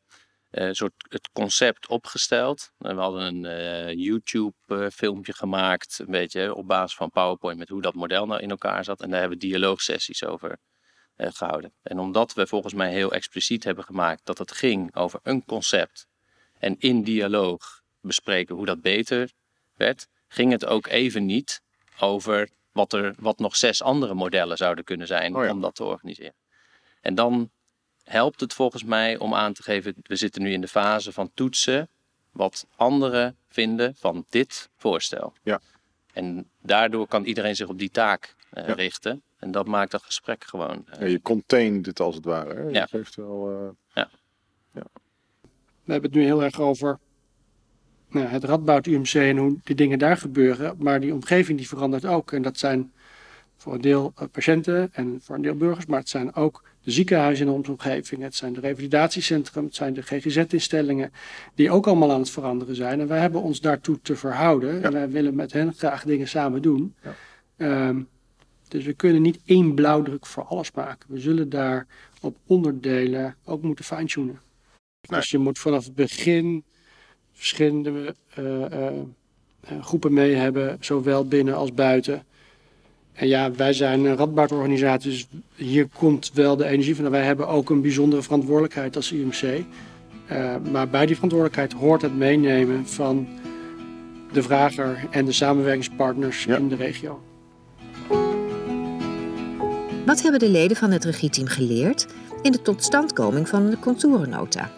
eh, 0.50 0.70
soort 0.72 0.94
het 1.10 1.30
concept 1.34 1.88
opgesteld. 1.88 2.72
En 2.80 2.96
we 2.96 3.02
hadden 3.02 3.22
een 3.22 3.46
eh, 3.46 3.94
YouTube-filmpje 3.94 5.34
gemaakt, 5.34 6.00
een 6.00 6.12
beetje 6.12 6.56
op 6.56 6.68
basis 6.68 6.96
van 6.98 7.12
PowerPoint, 7.12 7.58
met 7.60 7.70
hoe 7.70 7.82
dat 7.82 7.94
model 7.94 8.26
nou 8.26 8.42
in 8.42 8.50
elkaar 8.50 8.84
zat. 8.84 9.02
En 9.02 9.10
daar 9.10 9.20
hebben 9.20 9.38
we 9.40 9.46
dialoogsessies 9.48 10.24
over 10.24 10.52
eh, 10.52 10.58
gehouden. 11.18 11.74
En 11.82 12.00
omdat 12.00 12.34
we 12.34 12.48
volgens 12.48 12.74
mij 12.74 12.92
heel 12.92 13.12
expliciet 13.12 13.64
hebben 13.64 13.84
gemaakt 13.84 14.22
dat 14.26 14.38
het 14.38 14.52
ging 14.52 14.96
over 14.96 15.20
een 15.24 15.46
concept 15.46 16.08
en 16.60 16.76
in 16.80 17.04
dialoog 17.04 17.82
bespreken 18.02 18.56
hoe 18.56 18.66
dat 18.66 18.82
beter 18.82 19.32
werd, 19.76 20.08
ging 20.28 20.52
het 20.52 20.66
ook 20.66 20.88
even 20.88 21.26
niet 21.26 21.62
over 22.00 22.50
wat 22.72 22.94
er 22.94 23.16
wat 23.20 23.40
nog 23.40 23.56
zes 23.56 23.82
andere 23.82 24.14
modellen 24.14 24.58
zouden 24.58 24.84
kunnen 24.84 25.08
zijn 25.08 25.36
Oh 25.36 25.44
ja. 25.44 25.52
om 25.52 25.62
dat 25.62 25.76
te 25.76 25.84
organiseren. 25.84 26.36
En 27.02 27.16
dan 27.16 27.50
helpt 28.04 28.40
het 28.40 28.54
volgens 28.54 28.84
mij 28.84 29.18
om 29.18 29.34
aan 29.34 29.54
te 29.54 29.64
geven, 29.64 29.96
we 30.02 30.16
zitten 30.16 30.42
nu 30.42 30.52
in 30.52 30.62
de 30.62 30.68
fase 30.68 31.12
van 31.12 31.32
toetsen 31.34 31.90
wat 32.32 32.68
anderen 32.76 33.38
vinden 33.50 33.96
van 33.96 34.26
dit 34.30 34.70
voorstel. 34.76 35.34
Ja. 35.44 35.62
En 36.14 36.50
daardoor 36.62 37.08
kan 37.08 37.24
iedereen 37.26 37.56
zich 37.56 37.68
op 37.68 37.80
die 37.80 37.92
taak 37.92 38.36
eh, 38.50 38.68
Ja. 38.68 38.74
richten. 38.74 39.22
En 39.40 39.52
dat 39.52 39.68
maakt 39.68 39.92
dat 39.92 40.04
gesprek 40.04 40.44
gewoon. 40.44 40.86
eh, 40.90 41.00
Ja, 41.00 41.06
je 41.06 41.22
containt 41.22 41.86
het 41.86 42.00
als 42.00 42.16
het 42.16 42.26
ware. 42.26 42.54
Hè? 42.54 42.62
Je 42.62 42.74
Ja. 42.74 42.86
geeft 42.86 43.16
wel, 43.16 43.50
eh, 43.94 44.04
We 45.84 45.94
hebben 45.94 46.10
het 46.12 46.20
nu 46.20 46.26
heel 46.26 46.44
erg 46.44 46.60
over 46.60 47.00
nou, 48.10 48.26
het 48.26 48.44
Radboud 48.44 48.86
UMC 48.88 49.14
en 49.14 49.38
hoe 49.38 49.58
die 49.64 49.76
dingen 49.76 50.00
daar 50.00 50.18
gebeuren. 50.18 50.76
Maar 50.80 51.00
die 51.00 51.14
omgeving 51.14 51.58
die 51.58 51.68
verandert 51.68 52.06
ook. 52.06 52.32
En 52.32 52.42
dat 52.42 52.58
zijn 52.58 52.92
voor 53.58 53.74
een 53.74 53.82
deel 53.82 54.12
eh, 54.16 54.28
patiënten 54.32 54.90
en 54.94 55.20
voor 55.22 55.36
een 55.36 55.42
deel 55.42 55.56
burgers. 55.56 55.86
Maar 55.86 56.00
het 56.00 56.10
zijn 56.10 56.36
ook 56.36 56.64
de 56.82 56.92
ziekenhuizen 56.92 57.46
in 57.48 57.52
onze 57.52 57.72
omgeving. 57.72 58.22
Het 58.22 58.36
zijn 58.36 58.54
de 58.54 58.60
revalidatiecentrum. 58.60 59.64
Het 59.66 59.76
zijn 59.76 59.94
de 59.94 60.02
GGZ-instellingen. 60.02 61.12
Die 61.56 61.72
ook 61.72 61.88
allemaal 61.88 62.12
aan 62.12 62.20
het 62.20 62.30
veranderen 62.30 62.76
zijn. 62.76 63.00
En 63.00 63.08
wij 63.08 63.20
hebben 63.20 63.42
ons 63.42 63.62
daartoe 63.62 64.00
te 64.02 64.16
verhouden. 64.16 64.76
Ja. 64.76 64.82
En 64.82 64.92
wij 64.92 65.10
willen 65.10 65.36
met 65.36 65.54
hen 65.54 65.74
graag 65.74 66.04
dingen 66.04 66.28
samen 66.28 66.62
doen. 66.62 66.96
Ja. 67.04 67.14
Ehm, 67.58 68.02
dus 68.68 68.86
we 68.86 68.94
kunnen 68.94 69.22
niet 69.22 69.40
één 69.46 69.74
blauwdruk 69.74 70.26
voor 70.26 70.44
alles 70.44 70.72
maken. 70.72 71.14
We 71.14 71.20
zullen 71.20 71.50
daar 71.50 71.88
op 72.22 72.38
onderdelen 72.46 73.36
ook 73.46 73.62
moeten 73.62 73.86
fine-tunen. 73.86 74.40
Nee. 75.10 75.20
Dus 75.20 75.30
je 75.30 75.38
moet 75.38 75.60
vanaf 75.60 75.86
het 75.86 75.96
begin 75.96 76.64
verschillende 77.34 78.16
eh, 78.34 78.66
eh, 78.66 78.88
eh, 79.62 79.84
groepen 79.84 80.14
mee 80.14 80.34
hebben, 80.34 80.78
zowel 80.80 81.28
binnen 81.28 81.56
als 81.56 81.74
buiten. 81.74 82.24
En 83.14 83.28
ja, 83.28 83.52
wij 83.52 83.74
zijn 83.74 84.06
een 84.06 84.16
radboudorganisatie, 84.16 85.12
dus 85.12 85.28
hier 85.56 85.88
komt 85.94 86.32
wel 86.34 86.56
de 86.56 86.66
energie 86.66 86.96
van. 86.96 87.10
Wij 87.10 87.24
hebben 87.24 87.48
ook 87.48 87.70
een 87.70 87.82
bijzondere 87.82 88.22
verantwoordelijkheid 88.22 88.96
als 88.96 89.12
UMC. 89.12 89.64
Eh, 90.28 90.56
maar 90.72 90.90
bij 90.90 91.06
die 91.06 91.16
verantwoordelijkheid 91.16 91.74
hoort 91.74 92.02
het 92.02 92.18
meenemen 92.18 92.88
van 92.88 93.28
de 94.32 94.44
vrager 94.44 95.08
en 95.12 95.26
de 95.26 95.32
samenwerkingspartners 95.32 96.44
Ja. 96.44 96.58
in 96.58 96.70
de 96.70 96.76
regio. 96.76 97.27
Wat 100.08 100.22
hebben 100.22 100.40
de 100.40 100.50
leden 100.50 100.78
van 100.78 100.92
het 100.92 101.06
regieteam 101.06 101.48
geleerd 101.48 102.08
in 102.42 102.52
de 102.52 102.62
totstandkoming 102.62 103.50
van 103.50 103.70
de 103.70 103.80
contourennota? 103.80 104.72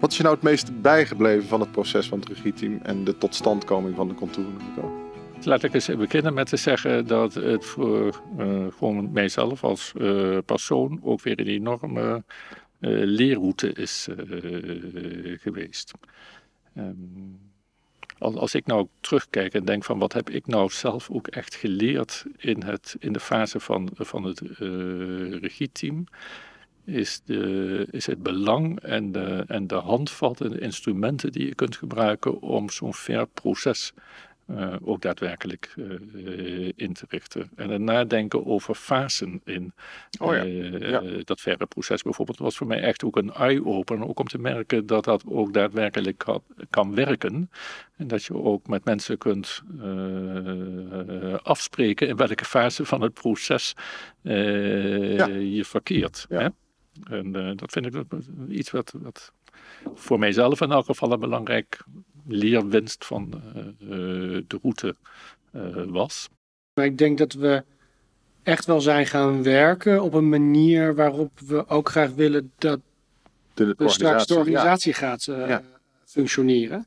Wat 0.00 0.10
is 0.10 0.16
je 0.16 0.22
nou 0.22 0.34
het 0.34 0.44
meest 0.44 0.80
bijgebleven 0.80 1.48
van 1.48 1.60
het 1.60 1.70
proces 1.70 2.08
van 2.08 2.18
het 2.18 2.28
regieteam 2.28 2.80
en 2.82 3.04
de 3.04 3.18
totstandkoming 3.18 3.96
van 3.96 4.08
de 4.08 4.14
contouren? 4.14 4.54
Laat 5.42 5.62
ik 5.62 5.74
eens 5.74 5.86
beginnen 5.86 6.34
met 6.34 6.48
te 6.48 6.56
zeggen 6.56 7.06
dat 7.06 7.34
het 7.34 7.64
voor 7.64 8.22
eh, 8.38 8.66
gewoon 8.78 9.12
mijzelf 9.12 9.64
als 9.64 9.92
eh, 9.98 10.38
persoon 10.44 11.00
ook 11.02 11.22
weer 11.22 11.40
een 11.40 11.46
enorme 11.46 12.24
eh, 12.80 12.90
leerroute 12.90 13.72
is 13.72 14.08
eh, 14.08 14.16
geweest. 15.40 15.92
Ehm, 16.74 16.94
als, 18.18 18.54
ik 18.54 18.66
nou 18.66 18.86
terugkijk 19.00 19.54
en 19.54 19.64
denk 19.64 19.84
van 19.84 19.98
wat 19.98 20.12
heb 20.12 20.30
ik 20.30 20.46
nou 20.46 20.70
zelf 20.70 21.10
ook 21.10 21.26
echt 21.26 21.54
geleerd 21.54 22.24
in, 22.36 22.62
het, 22.62 22.96
in 22.98 23.12
de 23.12 23.20
fase 23.20 23.60
van, 23.60 23.90
van 23.94 24.24
het 24.24 24.40
eh 24.40 25.40
regieteam, 25.40 26.06
is, 26.84 27.20
de, 27.24 27.86
is 27.90 28.06
het 28.06 28.22
belang 28.22 28.80
en 28.80 29.12
de, 29.12 29.44
en 29.46 29.66
de 29.66 29.74
handvat 29.74 30.40
en 30.40 30.50
de 30.50 30.60
instrumenten 30.60 31.32
die 31.32 31.46
je 31.46 31.54
kunt 31.54 31.76
gebruiken 31.76 32.40
om 32.40 32.70
zo'n 32.70 32.94
fair 32.94 33.26
proces 33.26 33.92
eh, 34.46 34.74
ook 34.82 35.00
daadwerkelijk 35.00 35.74
eh, 35.76 36.72
in 36.76 36.92
te 36.92 37.04
richten. 37.08 37.50
En 37.56 37.70
het 37.70 37.80
nadenken 37.80 38.46
over 38.46 38.74
fasen 38.74 39.40
in 39.44 39.72
Oh 40.20 40.34
ja, 40.34 40.44
eh, 40.44 40.90
ja. 40.90 41.02
dat 41.24 41.40
verre 41.40 41.66
proces 41.66 42.02
bijvoorbeeld 42.02 42.38
was 42.38 42.56
voor 42.56 42.66
mij 42.66 42.80
echt 42.80 43.04
ook 43.04 43.16
een 43.16 43.32
eye-opener. 43.32 44.08
Ook 44.08 44.18
om 44.18 44.26
te 44.26 44.38
merken 44.38 44.86
dat 44.86 45.04
dat 45.04 45.24
ook 45.26 45.52
daadwerkelijk 45.52 46.18
kan, 46.18 46.42
kan 46.70 46.94
werken. 46.94 47.50
En 47.96 48.06
dat 48.06 48.24
je 48.24 48.34
ook 48.34 48.66
met 48.66 48.84
mensen 48.84 49.18
kunt 49.18 49.62
afspreken 51.42 52.08
in 52.08 52.16
welke 52.16 52.44
fase 52.44 52.84
van 52.84 53.00
het 53.00 53.14
proces 53.14 53.74
Ja. 54.22 55.26
je 55.26 55.64
verkeert. 55.64 56.26
Hè? 56.28 56.48
En 57.10 57.32
dat 57.56 57.72
vind 57.72 57.86
ik 57.86 58.04
iets 58.48 58.70
wat, 58.70 58.94
wat 58.96 59.32
voor 59.94 60.18
mijzelf 60.18 60.60
in 60.60 60.70
elk 60.70 60.84
geval 60.84 61.12
een 61.12 61.20
belangrijk 61.20 61.84
leerwinst 62.26 63.04
van 63.04 63.42
eh, 63.54 63.60
eh, 63.60 64.44
de 64.46 64.58
route 64.62 64.96
eh, 65.52 65.84
was. 65.86 66.28
Maar 66.74 66.84
ik 66.84 66.98
denk 66.98 67.18
dat 67.18 67.32
we 67.32 67.64
echt 68.42 68.64
wel 68.64 68.80
zijn 68.80 69.06
gaan 69.06 69.42
werken 69.42 70.02
op 70.02 70.14
een 70.14 70.28
manier 70.28 70.94
waarop 70.94 71.40
we 71.40 71.68
ook 71.68 71.88
graag 71.88 72.10
willen 72.14 72.52
dat 72.58 72.80
De, 73.54 73.74
straks 73.86 74.26
de 74.26 74.34
ja. 74.34 74.40
organisatie 74.40 74.92
gaat 74.92 75.26
eh, 75.26 75.48
Ja. 75.48 75.62
functioneren. 76.04 76.86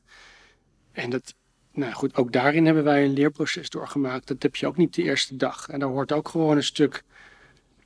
En 0.92 1.10
dat, 1.10 1.34
nou 1.72 1.92
goed, 1.92 2.16
ook 2.16 2.32
daarin 2.32 2.64
hebben 2.66 2.84
wij 2.84 3.04
een 3.04 3.12
leerproces 3.12 3.70
doorgemaakt. 3.70 4.26
Dat 4.28 4.42
heb 4.42 4.56
je 4.56 4.66
ook 4.66 4.76
niet 4.76 4.94
de 4.94 5.02
eerste 5.02 5.36
dag. 5.36 5.68
En 5.68 5.78
daar 5.80 5.88
hoort 5.88 6.12
ook 6.12 6.28
gewoon 6.28 6.56
een 6.56 6.62
stuk 6.62 7.02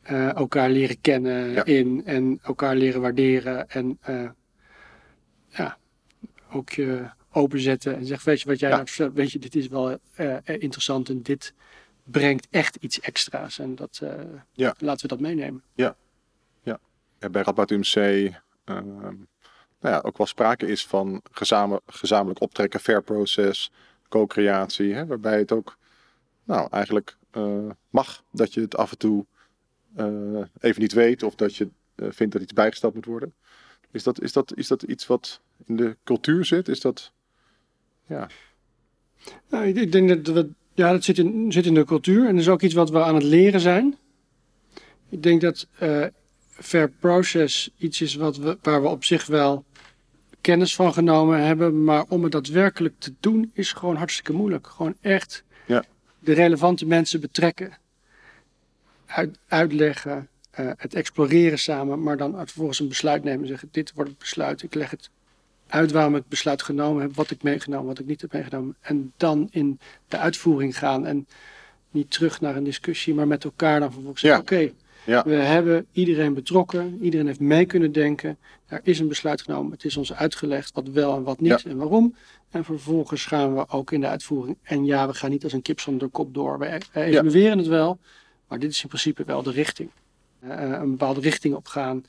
eh, 0.02 0.34
elkaar 0.36 0.70
leren 0.70 1.00
kennen 1.00 1.50
Ja. 1.50 1.64
in 1.64 2.02
en 2.04 2.38
elkaar 2.42 2.76
leren 2.76 3.00
waarderen. 3.00 3.70
En 3.70 3.98
eh, 4.00 4.28
ja, 5.48 5.78
ook 6.52 6.70
je 6.70 7.04
openzetten 7.34 7.96
en 7.96 8.06
zeggen, 8.06 8.28
weet 8.28 8.40
je 8.40 8.48
wat 8.48 8.58
jij 8.58 8.70
Ja. 8.70 8.84
nou? 8.96 9.10
Weet 9.12 9.32
je, 9.32 9.38
dit 9.38 9.54
is 9.54 9.68
wel 9.68 9.98
eh, 10.14 10.36
eh, 10.36 10.40
interessant 10.44 11.08
en 11.08 11.22
dit 11.22 11.54
brengt 12.04 12.46
echt 12.50 12.76
iets 12.76 13.00
extra's. 13.00 13.58
En 13.58 13.74
dat, 13.74 14.00
eh, 14.02 14.20
Ja. 14.52 14.74
laten 14.78 15.02
we 15.02 15.08
dat 15.08 15.20
meenemen. 15.20 15.62
Ja, 15.74 15.96
bij 17.30 17.42
Radboud 17.42 17.70
UMC 17.70 17.94
ehm, 18.64 19.00
nou 19.80 19.94
ja, 19.94 20.00
ook 20.02 20.16
wel 20.18 20.26
sprake 20.26 20.66
is 20.66 20.86
van 20.86 21.22
gezamen, 21.30 21.80
gezamenlijk 21.86 22.40
optrekken, 22.40 22.80
fair 22.80 23.02
process, 23.02 23.72
co-creatie, 24.08 24.94
hè, 24.94 25.06
waarbij 25.06 25.38
het 25.38 25.52
ook 25.52 25.78
nou, 26.44 26.68
eigenlijk 26.70 27.16
mag 27.90 28.22
dat 28.30 28.54
je 28.54 28.60
het 28.60 28.76
af 28.76 28.90
en 28.90 28.98
toe 28.98 29.26
even 30.60 30.80
niet 30.80 30.92
weet 30.92 31.22
of 31.22 31.34
dat 31.34 31.56
je 31.56 31.68
vindt 31.96 32.32
dat 32.32 32.42
iets 32.42 32.52
bijgesteld 32.52 32.94
moet 32.94 33.04
worden. 33.04 33.34
Is 33.90 34.02
dat, 34.02 34.22
is, 34.22 34.32
dat, 34.32 34.56
is 34.56 34.68
dat 34.68 34.82
iets 34.82 35.06
wat 35.06 35.40
in 35.66 35.76
de 35.76 35.96
cultuur 36.04 36.44
zit? 36.44 36.68
Is 36.68 36.80
dat, 36.80 37.12
ja, 38.06 38.28
Nou, 39.50 39.66
ik, 39.66 39.92
denk 39.92 40.08
dat 40.08 40.34
we, 40.34 40.48
ja, 40.74 40.92
dat 40.92 41.04
zit 41.04 41.18
in, 41.18 41.52
zit 41.52 41.66
in 41.66 41.74
de 41.74 41.84
cultuur 41.84 42.26
en 42.26 42.32
dat 42.32 42.40
is 42.40 42.48
ook 42.48 42.62
iets 42.62 42.74
wat 42.74 42.90
we 42.90 43.02
aan 43.02 43.14
het 43.14 43.24
leren 43.24 43.60
zijn. 43.60 43.96
Ik 45.08 45.22
denk 45.22 45.40
dat 45.40 45.66
eh, 45.78 46.06
fair 46.48 46.90
process 46.90 47.70
iets 47.76 48.00
is 48.00 48.14
wat 48.14 48.36
we, 48.36 48.58
waar 48.62 48.82
we 48.82 48.88
op 48.88 49.04
zich 49.04 49.26
wel 49.26 49.64
kennis 50.40 50.74
van 50.74 50.92
genomen 50.92 51.46
hebben, 51.46 51.84
maar 51.84 52.04
om 52.08 52.22
het 52.22 52.32
daadwerkelijk 52.32 52.94
te 52.98 53.14
doen 53.20 53.50
is 53.54 53.72
gewoon 53.72 53.96
hartstikke 53.96 54.32
moeilijk. 54.32 54.66
Gewoon 54.66 54.96
echt 55.00 55.44
Ja. 55.66 55.84
de 56.18 56.32
relevante 56.32 56.86
mensen 56.86 57.20
betrekken, 57.20 57.78
uit, 59.06 59.38
uitleggen, 59.48 60.28
eh, 60.50 60.70
het 60.76 60.94
exploreren 60.94 61.58
samen, 61.58 62.02
maar 62.02 62.16
dan 62.16 62.36
vervolgens 62.36 62.80
een 62.80 62.88
besluit 62.88 63.24
nemen 63.24 63.40
en 63.40 63.48
zeggen: 63.48 63.68
dit 63.70 63.92
wordt 63.94 64.10
het 64.10 64.18
besluit, 64.18 64.62
ik 64.62 64.74
leg 64.74 64.90
het 64.90 65.10
uit 65.74 65.90
waarom 65.92 66.16
ik 66.16 66.28
besluit 66.28 66.62
genomen 66.62 67.02
heb, 67.02 67.14
wat 67.14 67.30
ik 67.30 67.42
meegenomen, 67.42 67.86
wat 67.86 67.98
ik 67.98 68.06
niet 68.06 68.20
heb 68.20 68.32
meegenomen. 68.32 68.76
En 68.80 69.12
dan 69.16 69.48
in 69.50 69.78
de 70.08 70.18
uitvoering 70.18 70.78
gaan 70.78 71.06
en 71.06 71.26
niet 71.90 72.10
terug 72.10 72.40
naar 72.40 72.56
een 72.56 72.64
discussie, 72.64 73.14
maar 73.14 73.26
met 73.26 73.44
elkaar 73.44 73.80
dan 73.80 73.92
vervolgens 73.92 74.22
Ja. 74.22 74.28
zeggen, 74.36 74.44
oké, 74.66 74.72
Ja. 75.06 75.22
we 75.24 75.34
hebben 75.34 75.86
iedereen 75.92 76.34
betrokken, 76.34 76.98
iedereen 77.02 77.26
heeft 77.26 77.40
mee 77.40 77.66
kunnen 77.66 77.92
denken, 77.92 78.38
er 78.66 78.80
is 78.82 78.98
een 78.98 79.08
besluit 79.08 79.42
genomen, 79.42 79.72
het 79.72 79.84
is 79.84 79.96
ons 79.96 80.12
uitgelegd 80.12 80.74
wat 80.74 80.88
wel 80.88 81.16
en 81.16 81.22
wat 81.22 81.40
niet 81.40 81.64
en 81.64 81.76
waarom. 81.76 82.14
En 82.50 82.64
vervolgens 82.64 83.24
gaan 83.26 83.54
we 83.54 83.68
ook 83.68 83.92
in 83.92 84.00
de 84.00 84.06
uitvoering. 84.06 84.56
En 84.62 84.84
ja, 84.84 85.06
we 85.06 85.14
gaan 85.14 85.30
niet 85.30 85.44
als 85.44 85.52
een 85.52 85.62
kip 85.62 85.80
zonder 85.80 86.08
kop 86.08 86.34
door. 86.34 86.58
We 86.58 86.80
we 86.92 87.00
evalueren 87.00 87.58
het 87.58 87.66
wel, 87.66 87.98
maar 88.48 88.58
dit 88.58 88.70
is 88.70 88.82
in 88.82 88.88
principe 88.88 89.24
wel 89.24 89.42
de 89.42 89.50
richting. 89.50 89.90
Eh, 90.40 90.70
een 90.70 90.90
bepaalde 90.90 91.20
richting 91.20 91.54
op 91.54 91.66
gaan. 91.66 92.04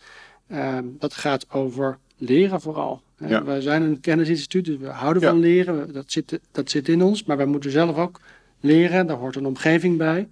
Eh, 0.47 0.77
dat 0.83 1.13
gaat 1.13 1.51
over 1.51 1.97
leren 2.17 2.61
vooral. 2.61 3.01
Ja. 3.17 3.43
Wij 3.43 3.61
zijn 3.61 3.81
een 3.81 3.99
kennisinstituut, 3.99 4.65
dus 4.65 4.77
we 4.77 4.87
houden 4.87 5.21
Ja. 5.23 5.29
van 5.29 5.39
leren. 5.39 5.93
Dat 5.93 6.11
zit, 6.11 6.39
dat 6.51 6.69
zit 6.69 6.89
in 6.89 7.01
ons, 7.01 7.23
maar 7.23 7.37
wij 7.37 7.45
moeten 7.45 7.71
zelf 7.71 7.97
ook 7.97 8.19
leren. 8.59 9.07
Daar 9.07 9.17
hoort 9.17 9.35
een 9.35 9.45
omgeving 9.45 9.97
bij. 9.97 10.29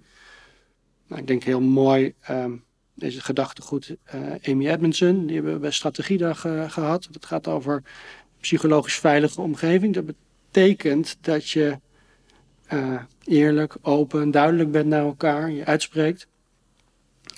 Nou, 1.06 1.20
ik 1.20 1.26
denk 1.26 1.42
heel 1.42 1.60
mooi, 1.60 2.14
ehm, 2.20 2.52
deze 2.94 3.20
gedachtegoed, 3.20 3.96
eh 4.04 4.20
Amy 4.48 4.68
Edmondson, 4.68 5.26
die 5.26 5.34
hebben 5.34 5.52
we 5.52 5.58
bij 5.58 5.70
Strategiedag 5.70 6.44
eh, 6.44 6.70
gehad. 6.70 7.08
Dat 7.10 7.26
gaat 7.26 7.48
over 7.48 7.82
psychologisch 8.40 8.98
veilige 8.98 9.40
omgeving. 9.40 9.94
Dat 9.94 10.04
betekent 10.06 11.16
dat 11.20 11.50
je 11.50 11.78
eh, 12.66 13.02
eerlijk, 13.24 13.76
open, 13.82 14.30
duidelijk 14.30 14.70
bent 14.70 14.86
naar 14.86 15.04
elkaar, 15.04 15.50
je 15.50 15.64
uitspreekt, 15.64 16.26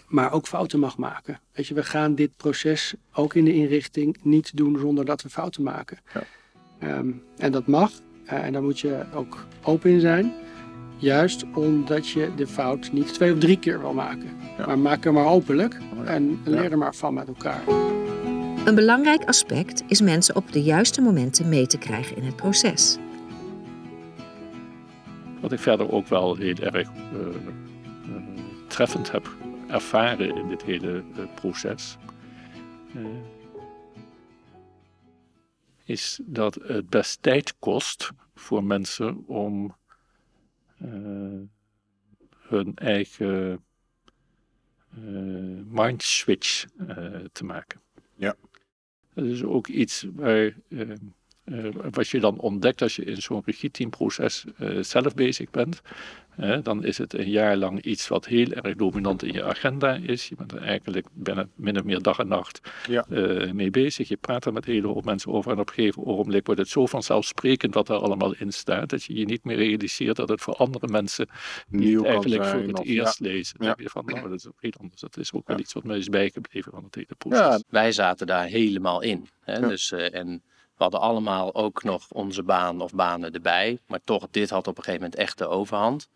maar 0.07 0.33
ook 0.33 0.47
fouten 0.47 0.79
mag 0.79 0.97
maken. 0.99 1.41
Weet 1.53 1.67
je, 1.67 1.75
we 1.75 1.85
gaan 1.85 2.15
dit 2.15 2.37
proces 2.37 2.95
ook 3.13 3.35
in 3.35 3.45
de 3.45 3.55
inrichting 3.55 4.17
niet 4.23 4.57
doen 4.57 4.79
zonder 4.79 5.05
dat 5.05 5.23
we 5.23 5.29
fouten 5.29 5.63
maken. 5.63 5.99
Ja. 6.15 6.23
Ehm, 6.79 7.11
en 7.37 7.53
dat 7.53 7.67
mag, 7.67 7.91
eh, 8.25 8.45
en 8.45 8.53
daar 8.53 8.63
moet 8.63 8.81
je 8.81 9.05
ook 9.15 9.47
open 9.63 9.91
in 9.91 10.01
zijn. 10.01 10.33
Juist 10.99 11.45
omdat 11.55 12.09
je 12.09 12.31
de 12.37 12.47
fout 12.47 12.93
niet 12.93 13.15
twee 13.15 13.33
of 13.33 13.39
drie 13.39 13.59
keer 13.59 13.81
wil 13.81 13.93
maken. 13.93 14.31
Ja. 14.59 14.67
Maar 14.67 14.79
maak 14.79 15.05
er 15.05 15.13
maar 15.13 15.27
openlijk 15.27 15.79
Oh 15.99 16.05
ja. 16.05 16.11
en 16.11 16.41
leer 16.45 16.71
er 16.71 16.79
maar 16.79 16.95
van 16.95 17.15
met 17.15 17.29
elkaar. 17.29 17.63
Een 18.65 18.75
belangrijk 18.75 19.25
aspect 19.25 19.83
is 19.87 20.01
mensen 20.01 20.37
op 20.37 20.53
de 20.53 20.63
juiste 20.63 21.01
momenten 21.01 21.49
mee 21.49 21.67
te 21.67 21.79
krijgen 21.79 22.17
in 22.17 22.23
het 22.23 22.37
proces. 22.37 22.99
Wat 25.41 25.53
ik 25.53 25.59
verder 25.59 25.93
ook 25.93 26.07
wel 26.07 26.37
heel 26.37 26.57
erg 26.57 26.89
eh, 26.89 27.21
eh, 27.21 28.17
treffend 28.67 29.13
heb 29.13 29.29
ervaren 29.69 30.37
in 30.37 30.49
dit 30.49 30.63
hele 30.63 31.05
eh, 31.17 31.35
proces, 31.35 31.97
eh, 32.95 33.05
is 35.85 36.21
dat 36.25 36.55
het 36.55 36.91
best 36.91 37.23
tijd 37.23 37.59
kost 37.59 38.11
voor 38.35 38.65
mensen 38.65 39.27
om 39.27 39.77
eh, 40.79 41.41
hun 42.39 42.75
eigen 42.75 43.65
eh 44.91 45.63
mind 45.69 46.03
switch 46.03 46.65
te 47.33 47.45
maken. 47.45 47.81
Ja. 48.15 48.35
Dat 49.15 49.25
is 49.25 49.43
ook 49.45 49.67
iets 49.67 50.07
waar, 50.15 50.55
eh, 51.47 51.65
wat 51.91 52.09
je 52.09 52.21
dan 52.21 52.39
ontdekt 52.39 52.83
als 52.83 52.97
je 52.97 53.05
in 53.05 53.23
zo'n 53.23 53.43
regieteamproces 53.45 54.45
eh 54.59 54.79
zelf 54.83 55.15
bezig 55.15 55.51
bent. 55.51 55.81
Hè, 56.31 56.63
dan 56.63 56.85
is 56.85 56.99
het 56.99 57.15
een 57.15 57.31
jaar 57.31 57.57
lang 57.57 57.83
iets 57.83 58.09
wat 58.09 58.27
heel 58.27 58.51
erg 58.51 58.75
dominant 58.77 59.23
in 59.23 59.33
je 59.33 59.45
agenda 59.45 59.95
is. 59.95 60.29
Je 60.29 60.35
bent 60.37 60.53
er 60.53 60.63
eigenlijk 60.63 61.07
binnen 61.13 61.51
min 61.55 61.77
of 61.79 61.85
meer 61.85 62.03
dag 62.03 62.19
en 62.19 62.29
nacht 62.29 62.61
Ja. 62.89 63.07
eh, 63.11 63.53
mee 63.53 63.71
bezig. 63.71 64.09
Je 64.09 64.17
praat 64.17 64.45
er 64.45 64.53
met 64.53 64.67
een 64.67 64.73
hele 64.73 64.87
hoop 64.87 65.05
mensen 65.05 65.33
over. 65.33 65.53
En 65.53 65.59
op 65.59 65.69
een 65.69 65.75
gegeven 65.75 66.07
ogenblik 66.07 66.47
wordt 66.47 66.61
het 66.61 66.71
zo 66.71 66.87
vanzelfsprekend 66.87 67.75
wat 67.75 67.89
er 67.89 67.97
allemaal 67.97 68.35
in 68.35 68.53
staat. 68.53 68.89
Dat 68.89 69.05
je 69.05 69.15
je 69.15 69.25
niet 69.25 69.45
meer 69.45 69.57
realiseert 69.57 70.17
dat 70.17 70.29
het 70.29 70.41
voor 70.41 70.55
andere 70.55 70.89
mensen 70.89 71.29
Nieuw 71.69 72.03
kan 72.03 72.11
eigenlijk 72.11 72.45
voor 72.45 72.61
het 72.63 72.79
of- 72.79 72.87
eerst 72.87 73.21
lezen. 73.21 73.59
Dan 73.59 73.67
Ja. 73.69 73.75
denk 73.75 73.89
je 73.89 73.93
van, 73.93 74.05
nou, 74.05 74.29
dat 74.29 74.39
is 74.39 74.47
ook 74.49 74.61
heel 74.61 74.73
anders. 74.81 75.01
Dat 75.01 75.17
is 75.17 75.33
ook 75.33 75.47
wel 75.49 75.59
iets 75.59 75.73
wat 75.73 75.85
me 75.85 75.97
is 75.97 76.09
bijgebleven 76.09 76.73
van 76.73 76.85
het 76.85 76.95
hele 76.95 77.15
proces. 77.19 77.39
Ja, 77.39 77.61
Wij 77.69 77.93
zaten 77.93 78.27
daar 78.27 78.45
helemaal 78.47 79.03
in. 79.03 79.29
Hè? 79.41 79.53
Ja. 79.59 79.69
Dus, 79.69 79.93
eh, 79.93 80.15
en 80.15 80.43
we 80.77 80.83
hadden 80.83 81.01
allemaal 81.01 81.55
ook 81.55 81.83
nog 81.83 82.07
onze 82.09 82.43
baan 82.43 82.81
of 82.81 82.95
banen 82.95 83.33
erbij. 83.33 83.79
Maar 83.87 84.01
toch, 84.05 84.27
dit 84.31 84.51
had 84.51 84.67
op 84.67 84.77
een 84.77 84.83
gegeven 84.83 85.03
moment 85.03 85.21
echt 85.21 85.39
de 85.39 85.47
overhand. 85.47 86.09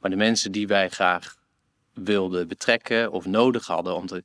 Maar 0.00 0.10
de 0.10 0.16
mensen 0.16 0.52
die 0.52 0.66
wij 0.66 0.88
graag 0.88 1.36
wilden 1.92 2.48
betrekken 2.48 3.12
of 3.12 3.26
nodig 3.26 3.66
hadden 3.66 3.94
om 3.94 4.06
te. 4.06 4.24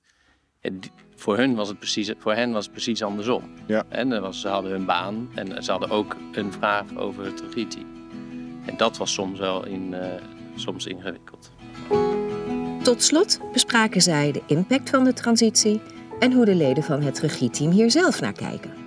Voor, 1.15 1.37
hun 1.37 1.55
was 1.55 1.67
het 1.67 1.77
precies, 1.77 2.11
voor 2.17 2.33
hen 2.33 2.51
was 2.51 2.63
het 2.63 2.73
precies 2.73 3.03
andersom. 3.03 3.53
Ja. 3.67 3.83
En 3.89 4.21
was, 4.21 4.41
ze 4.41 4.47
hadden 4.47 4.71
hun 4.71 4.85
baan 4.85 5.29
en 5.35 5.63
ze 5.63 5.71
hadden 5.71 5.89
ook 5.89 6.15
een 6.31 6.53
vraag 6.53 6.95
over 6.95 7.25
het 7.25 7.41
regieteam. 7.41 8.09
En 8.65 8.77
dat 8.77 8.97
was 8.97 9.13
soms 9.13 9.39
wel 9.39 9.65
in, 9.65 9.93
eh, 9.93 10.21
soms 10.55 10.85
ingewikkeld. 10.85 11.51
Tot 12.83 13.03
slot 13.03 13.39
bespraken 13.53 14.01
zij 14.01 14.31
de 14.31 14.41
impact 14.47 14.89
van 14.89 15.03
de 15.03 15.13
transitie 15.13 15.81
en 16.19 16.31
hoe 16.31 16.45
de 16.45 16.55
leden 16.55 16.83
van 16.83 17.01
het 17.01 17.19
regieteam 17.19 17.71
hier 17.71 17.91
zelf 17.91 18.21
naar 18.21 18.33
kijken. 18.33 18.80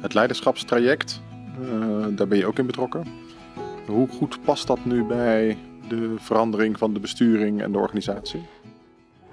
Het 0.00 0.14
leiderschapstraject, 0.14 1.20
eh, 1.60 2.06
daar 2.10 2.28
ben 2.28 2.38
je 2.38 2.46
ook 2.46 2.58
in 2.58 2.66
betrokken. 2.66 3.04
Hoe 3.86 4.08
goed 4.08 4.44
past 4.44 4.66
dat 4.66 4.84
nu 4.84 5.04
bij 5.04 5.56
de 5.88 6.14
verandering 6.18 6.78
van 6.78 6.94
de 6.94 7.00
besturing 7.00 7.62
en 7.62 7.72
de 7.72 7.78
organisatie? 7.78 8.40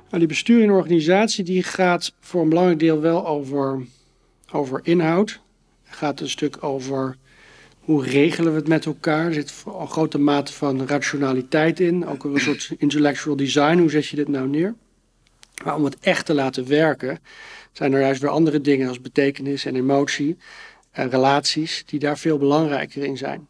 Nou, 0.10 0.26
die 0.26 0.28
bestuur 0.28 0.64
en 0.64 0.72
organisatie 0.72 1.44
die 1.44 1.64
gaat 1.64 2.14
voor 2.20 2.42
een 2.42 2.50
belangrijk 2.50 2.80
deel 2.80 3.02
wel 3.02 3.28
over, 3.28 3.86
over 4.52 4.80
inhoud. 4.84 5.42
Het 5.84 5.96
gaat 5.96 6.20
een 6.20 6.30
stuk 6.30 6.64
over 6.64 7.18
hoe 7.80 8.04
regelen 8.04 8.52
we 8.52 8.60
het 8.60 8.68
met 8.68 8.86
elkaar. 8.86 9.26
Er 9.26 9.34
zit 9.34 9.64
een 9.80 9.88
grote 9.88 10.18
mate 10.18 10.54
van 10.54 10.88
rationaliteit 10.88 11.80
in. 11.80 12.08
Ook 12.08 12.24
een 12.24 12.40
soort 12.40 12.72
intellectual 12.78 13.36
design. 13.36 13.78
Hoe 13.78 13.90
zet 13.90 14.08
je 14.08 14.16
dit 14.16 14.28
nou 14.28 14.48
neer? 14.48 14.76
Maar 15.64 15.76
om 15.76 15.84
het 15.84 15.98
echt 16.00 16.26
te 16.26 16.34
laten 16.34 16.68
werken, 16.68 17.20
zijn 17.72 17.94
er 17.94 18.00
juist 18.00 18.22
weer 18.22 18.30
andere 18.30 18.62
dingen 18.62 18.88
als 18.88 19.02
betekenis 19.02 19.66
en 19.66 19.76
emotie 19.76 20.38
en 20.92 21.10
relaties 21.10 21.84
die 21.86 22.00
daar 22.00 22.18
veel 22.18 22.38
belangrijker 22.38 23.04
in 23.04 23.18
zijn. 23.18 23.48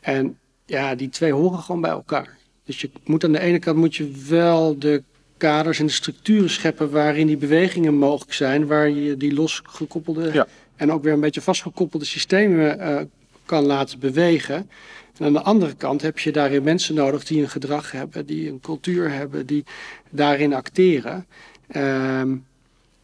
En 0.00 0.38
ja, 0.66 0.94
die 0.94 1.08
twee 1.08 1.32
horen 1.32 1.58
gewoon 1.58 1.80
bij 1.80 1.90
elkaar. 1.90 2.36
Dus 2.64 2.80
je 2.80 2.90
moet 3.04 3.24
aan 3.24 3.32
de 3.32 3.40
ene 3.40 3.58
kant 3.58 3.76
moet 3.76 3.96
je 3.96 4.10
wel 4.28 4.78
de 4.78 5.02
kaders 5.36 5.78
en 5.78 5.86
de 5.86 5.92
structuren 5.92 6.50
scheppen 6.50 6.90
waarin 6.90 7.26
die 7.26 7.36
bewegingen 7.36 7.94
mogelijk 7.94 8.32
zijn, 8.32 8.66
waar 8.66 8.88
je 8.90 9.16
die 9.16 9.34
losgekoppelde 9.34 10.30
Ja. 10.32 10.46
en 10.76 10.92
ook 10.92 11.02
weer 11.02 11.12
een 11.12 11.20
beetje 11.20 11.40
vastgekoppelde 11.40 12.04
systemen 12.04 12.78
eh, 12.78 13.00
kan 13.44 13.64
laten 13.64 13.98
bewegen. 13.98 14.70
En 15.20 15.26
aan 15.26 15.32
de 15.32 15.42
andere 15.42 15.74
kant 15.74 16.02
heb 16.02 16.18
je 16.18 16.32
daarin 16.32 16.62
mensen 16.62 16.94
nodig 16.94 17.24
die 17.24 17.42
een 17.42 17.48
gedrag 17.48 17.92
hebben, 17.92 18.26
die 18.26 18.50
een 18.50 18.60
cultuur 18.60 19.10
hebben, 19.10 19.46
die 19.46 19.64
daarin 20.10 20.54
acteren. 20.54 21.26
Ehm, 21.68 22.36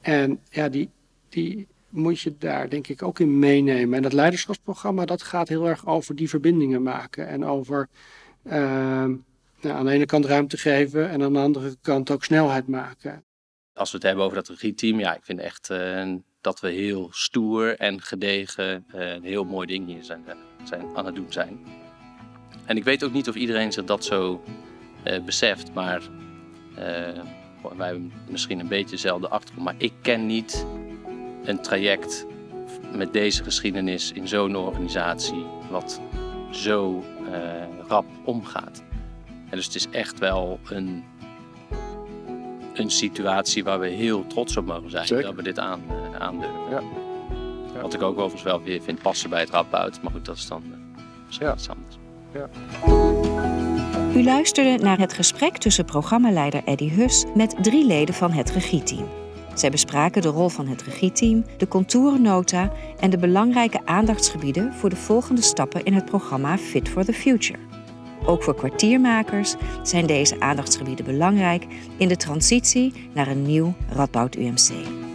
en 0.01 0.41
ja, 0.51 0.69
die, 0.69 0.91
die 1.29 1.67
moet 1.89 2.21
je 2.21 2.35
daar 2.39 2.69
denk 2.69 2.89
ik 2.89 3.03
ook 3.03 3.19
in 3.19 3.39
meenemen. 3.39 3.97
En 3.97 4.03
dat 4.03 4.13
leiderschapsprogramma 4.13 5.05
dat 5.05 5.23
gaat 5.23 5.49
heel 5.49 5.69
erg 5.69 5.87
over 5.87 6.17
die 6.17 6.29
verbindingen 6.29 6.83
maken 6.83 7.29
en 7.29 7.45
over 7.45 7.89
ehm, 8.43 9.15
nou, 9.61 9.79
aan 9.79 9.85
de 9.85 9.93
ene 9.93 10.07
kant 10.07 10.25
ruimte 10.25 10.57
geven 10.57 11.11
en 11.11 11.23
aan 11.23 11.33
de 11.33 11.39
andere 11.39 11.77
kant 11.83 12.11
ook 12.11 12.25
snelheid 12.25 12.69
maken. 12.69 13.25
Als 13.75 13.91
we 13.91 13.97
het 13.97 14.07
hebben 14.07 14.25
over 14.25 14.37
dat 14.37 14.49
regieteam, 14.49 14.99
ja, 14.99 15.15
ik 15.15 15.25
vind 15.25 15.41
echt 15.41 15.71
eh, 15.71 16.13
dat 16.41 16.61
we 16.61 16.69
heel 16.69 17.09
stoer 17.11 17.77
en 17.79 18.03
gedegen 18.03 18.85
eh, 18.89 19.13
een 19.13 19.25
heel 19.25 19.45
mooi 19.45 19.67
ding 19.67 19.87
hier 19.87 20.05
zijn, 20.05 20.23
eh, 20.27 20.37
zijn, 20.65 20.97
aan 20.97 21.07
het 21.07 21.15
doen 21.15 21.33
zijn. 21.33 21.86
En 22.67 22.77
ik 22.77 22.85
weet 22.85 23.05
ook 23.05 23.13
niet 23.13 23.29
of 23.29 23.35
iedereen 23.35 23.73
zich 23.73 23.85
dat 23.85 24.05
zo 24.05 24.43
eh, 25.03 25.23
beseft, 25.23 25.75
maar 25.75 26.03
eh, 26.75 26.85
wij 27.77 27.87
hebben 27.87 28.13
misschien 28.29 28.61
een 28.61 28.69
beetje 28.69 28.91
dezelfde 28.91 29.29
achtergrond, 29.29 29.65
maar 29.65 29.75
ik 29.79 29.93
ken 30.03 30.27
niet 30.27 30.67
een 31.45 31.63
traject 31.63 32.27
met 32.93 33.13
deze 33.13 33.43
geschiedenis 33.43 34.13
in 34.13 34.29
zo'n 34.29 34.57
organisatie 34.57 35.45
wat 35.71 36.01
zo 36.51 37.05
eh, 37.33 37.89
rap 37.89 38.07
omgaat. 38.25 38.83
En 39.27 39.57
dus 39.57 39.65
het 39.65 39.75
is 39.75 39.89
echt 39.91 40.19
wel 40.19 40.61
een 40.71 41.05
een 42.75 42.91
situatie 42.91 43.65
waar 43.65 43.81
we 43.81 43.89
heel 43.89 44.27
trots 44.27 44.57
op 44.57 44.67
mogen 44.67 44.91
zijn 44.91 45.07
Zeker. 45.07 45.25
dat 45.25 45.35
we 45.35 45.43
dit 45.43 45.59
aan, 45.59 45.83
aandurven. 46.19 46.71
Ja. 46.71 46.83
Ja. 47.75 47.81
Wat 47.81 47.95
ik 47.95 48.03
ook 48.03 48.15
overigens 48.15 48.43
wel 48.43 48.63
weer 48.63 48.83
vind 48.83 49.03
passen 49.03 49.31
bij 49.31 49.41
het 49.41 49.51
Radboud. 49.51 50.03
Maar 50.03 50.13
goed, 50.13 50.25
dat 50.25 50.37
is 50.37 50.47
dan 50.47 50.63
misschien 51.27 51.47
U 54.17 54.25
luisterde 54.25 54.85
naar 54.85 54.99
het 54.99 55.13
gesprek 55.13 55.57
tussen 55.57 55.85
programmaleider 55.85 56.63
Eddy 56.65 56.89
Hus 56.89 57.25
met 57.35 57.57
drie 57.63 57.87
leden 57.87 58.15
van 58.15 58.33
het 58.33 58.51
regieteam. 58.51 59.09
Zij 59.55 59.71
bespraken 59.71 60.23
de 60.23 60.29
rol 60.29 60.49
van 60.49 60.67
het 60.67 60.83
regieteam, 60.83 61.45
de 61.57 61.69
contourennota 61.69 62.73
en 63.01 63.11
de 63.11 63.19
belangrijke 63.19 63.81
aandachtsgebieden 63.85 64.73
voor 64.73 64.91
de 64.91 64.97
volgende 64.97 65.43
stappen 65.43 65.85
in 65.85 65.95
het 65.95 66.05
programma 66.05 66.59
Fit 66.59 66.89
for 66.89 67.05
the 67.05 67.13
Future. 67.13 67.59
Ook 68.27 68.43
voor 68.43 68.55
kwartiermakers 68.55 69.55
zijn 69.83 70.07
deze 70.07 70.41
aandachtsgebieden 70.41 71.05
belangrijk 71.05 71.67
in 71.97 72.09
de 72.09 72.17
transitie 72.17 72.93
naar 73.15 73.29
een 73.29 73.43
nieuw 73.43 73.75
Radboud 73.89 74.35
UMC. 74.35 75.06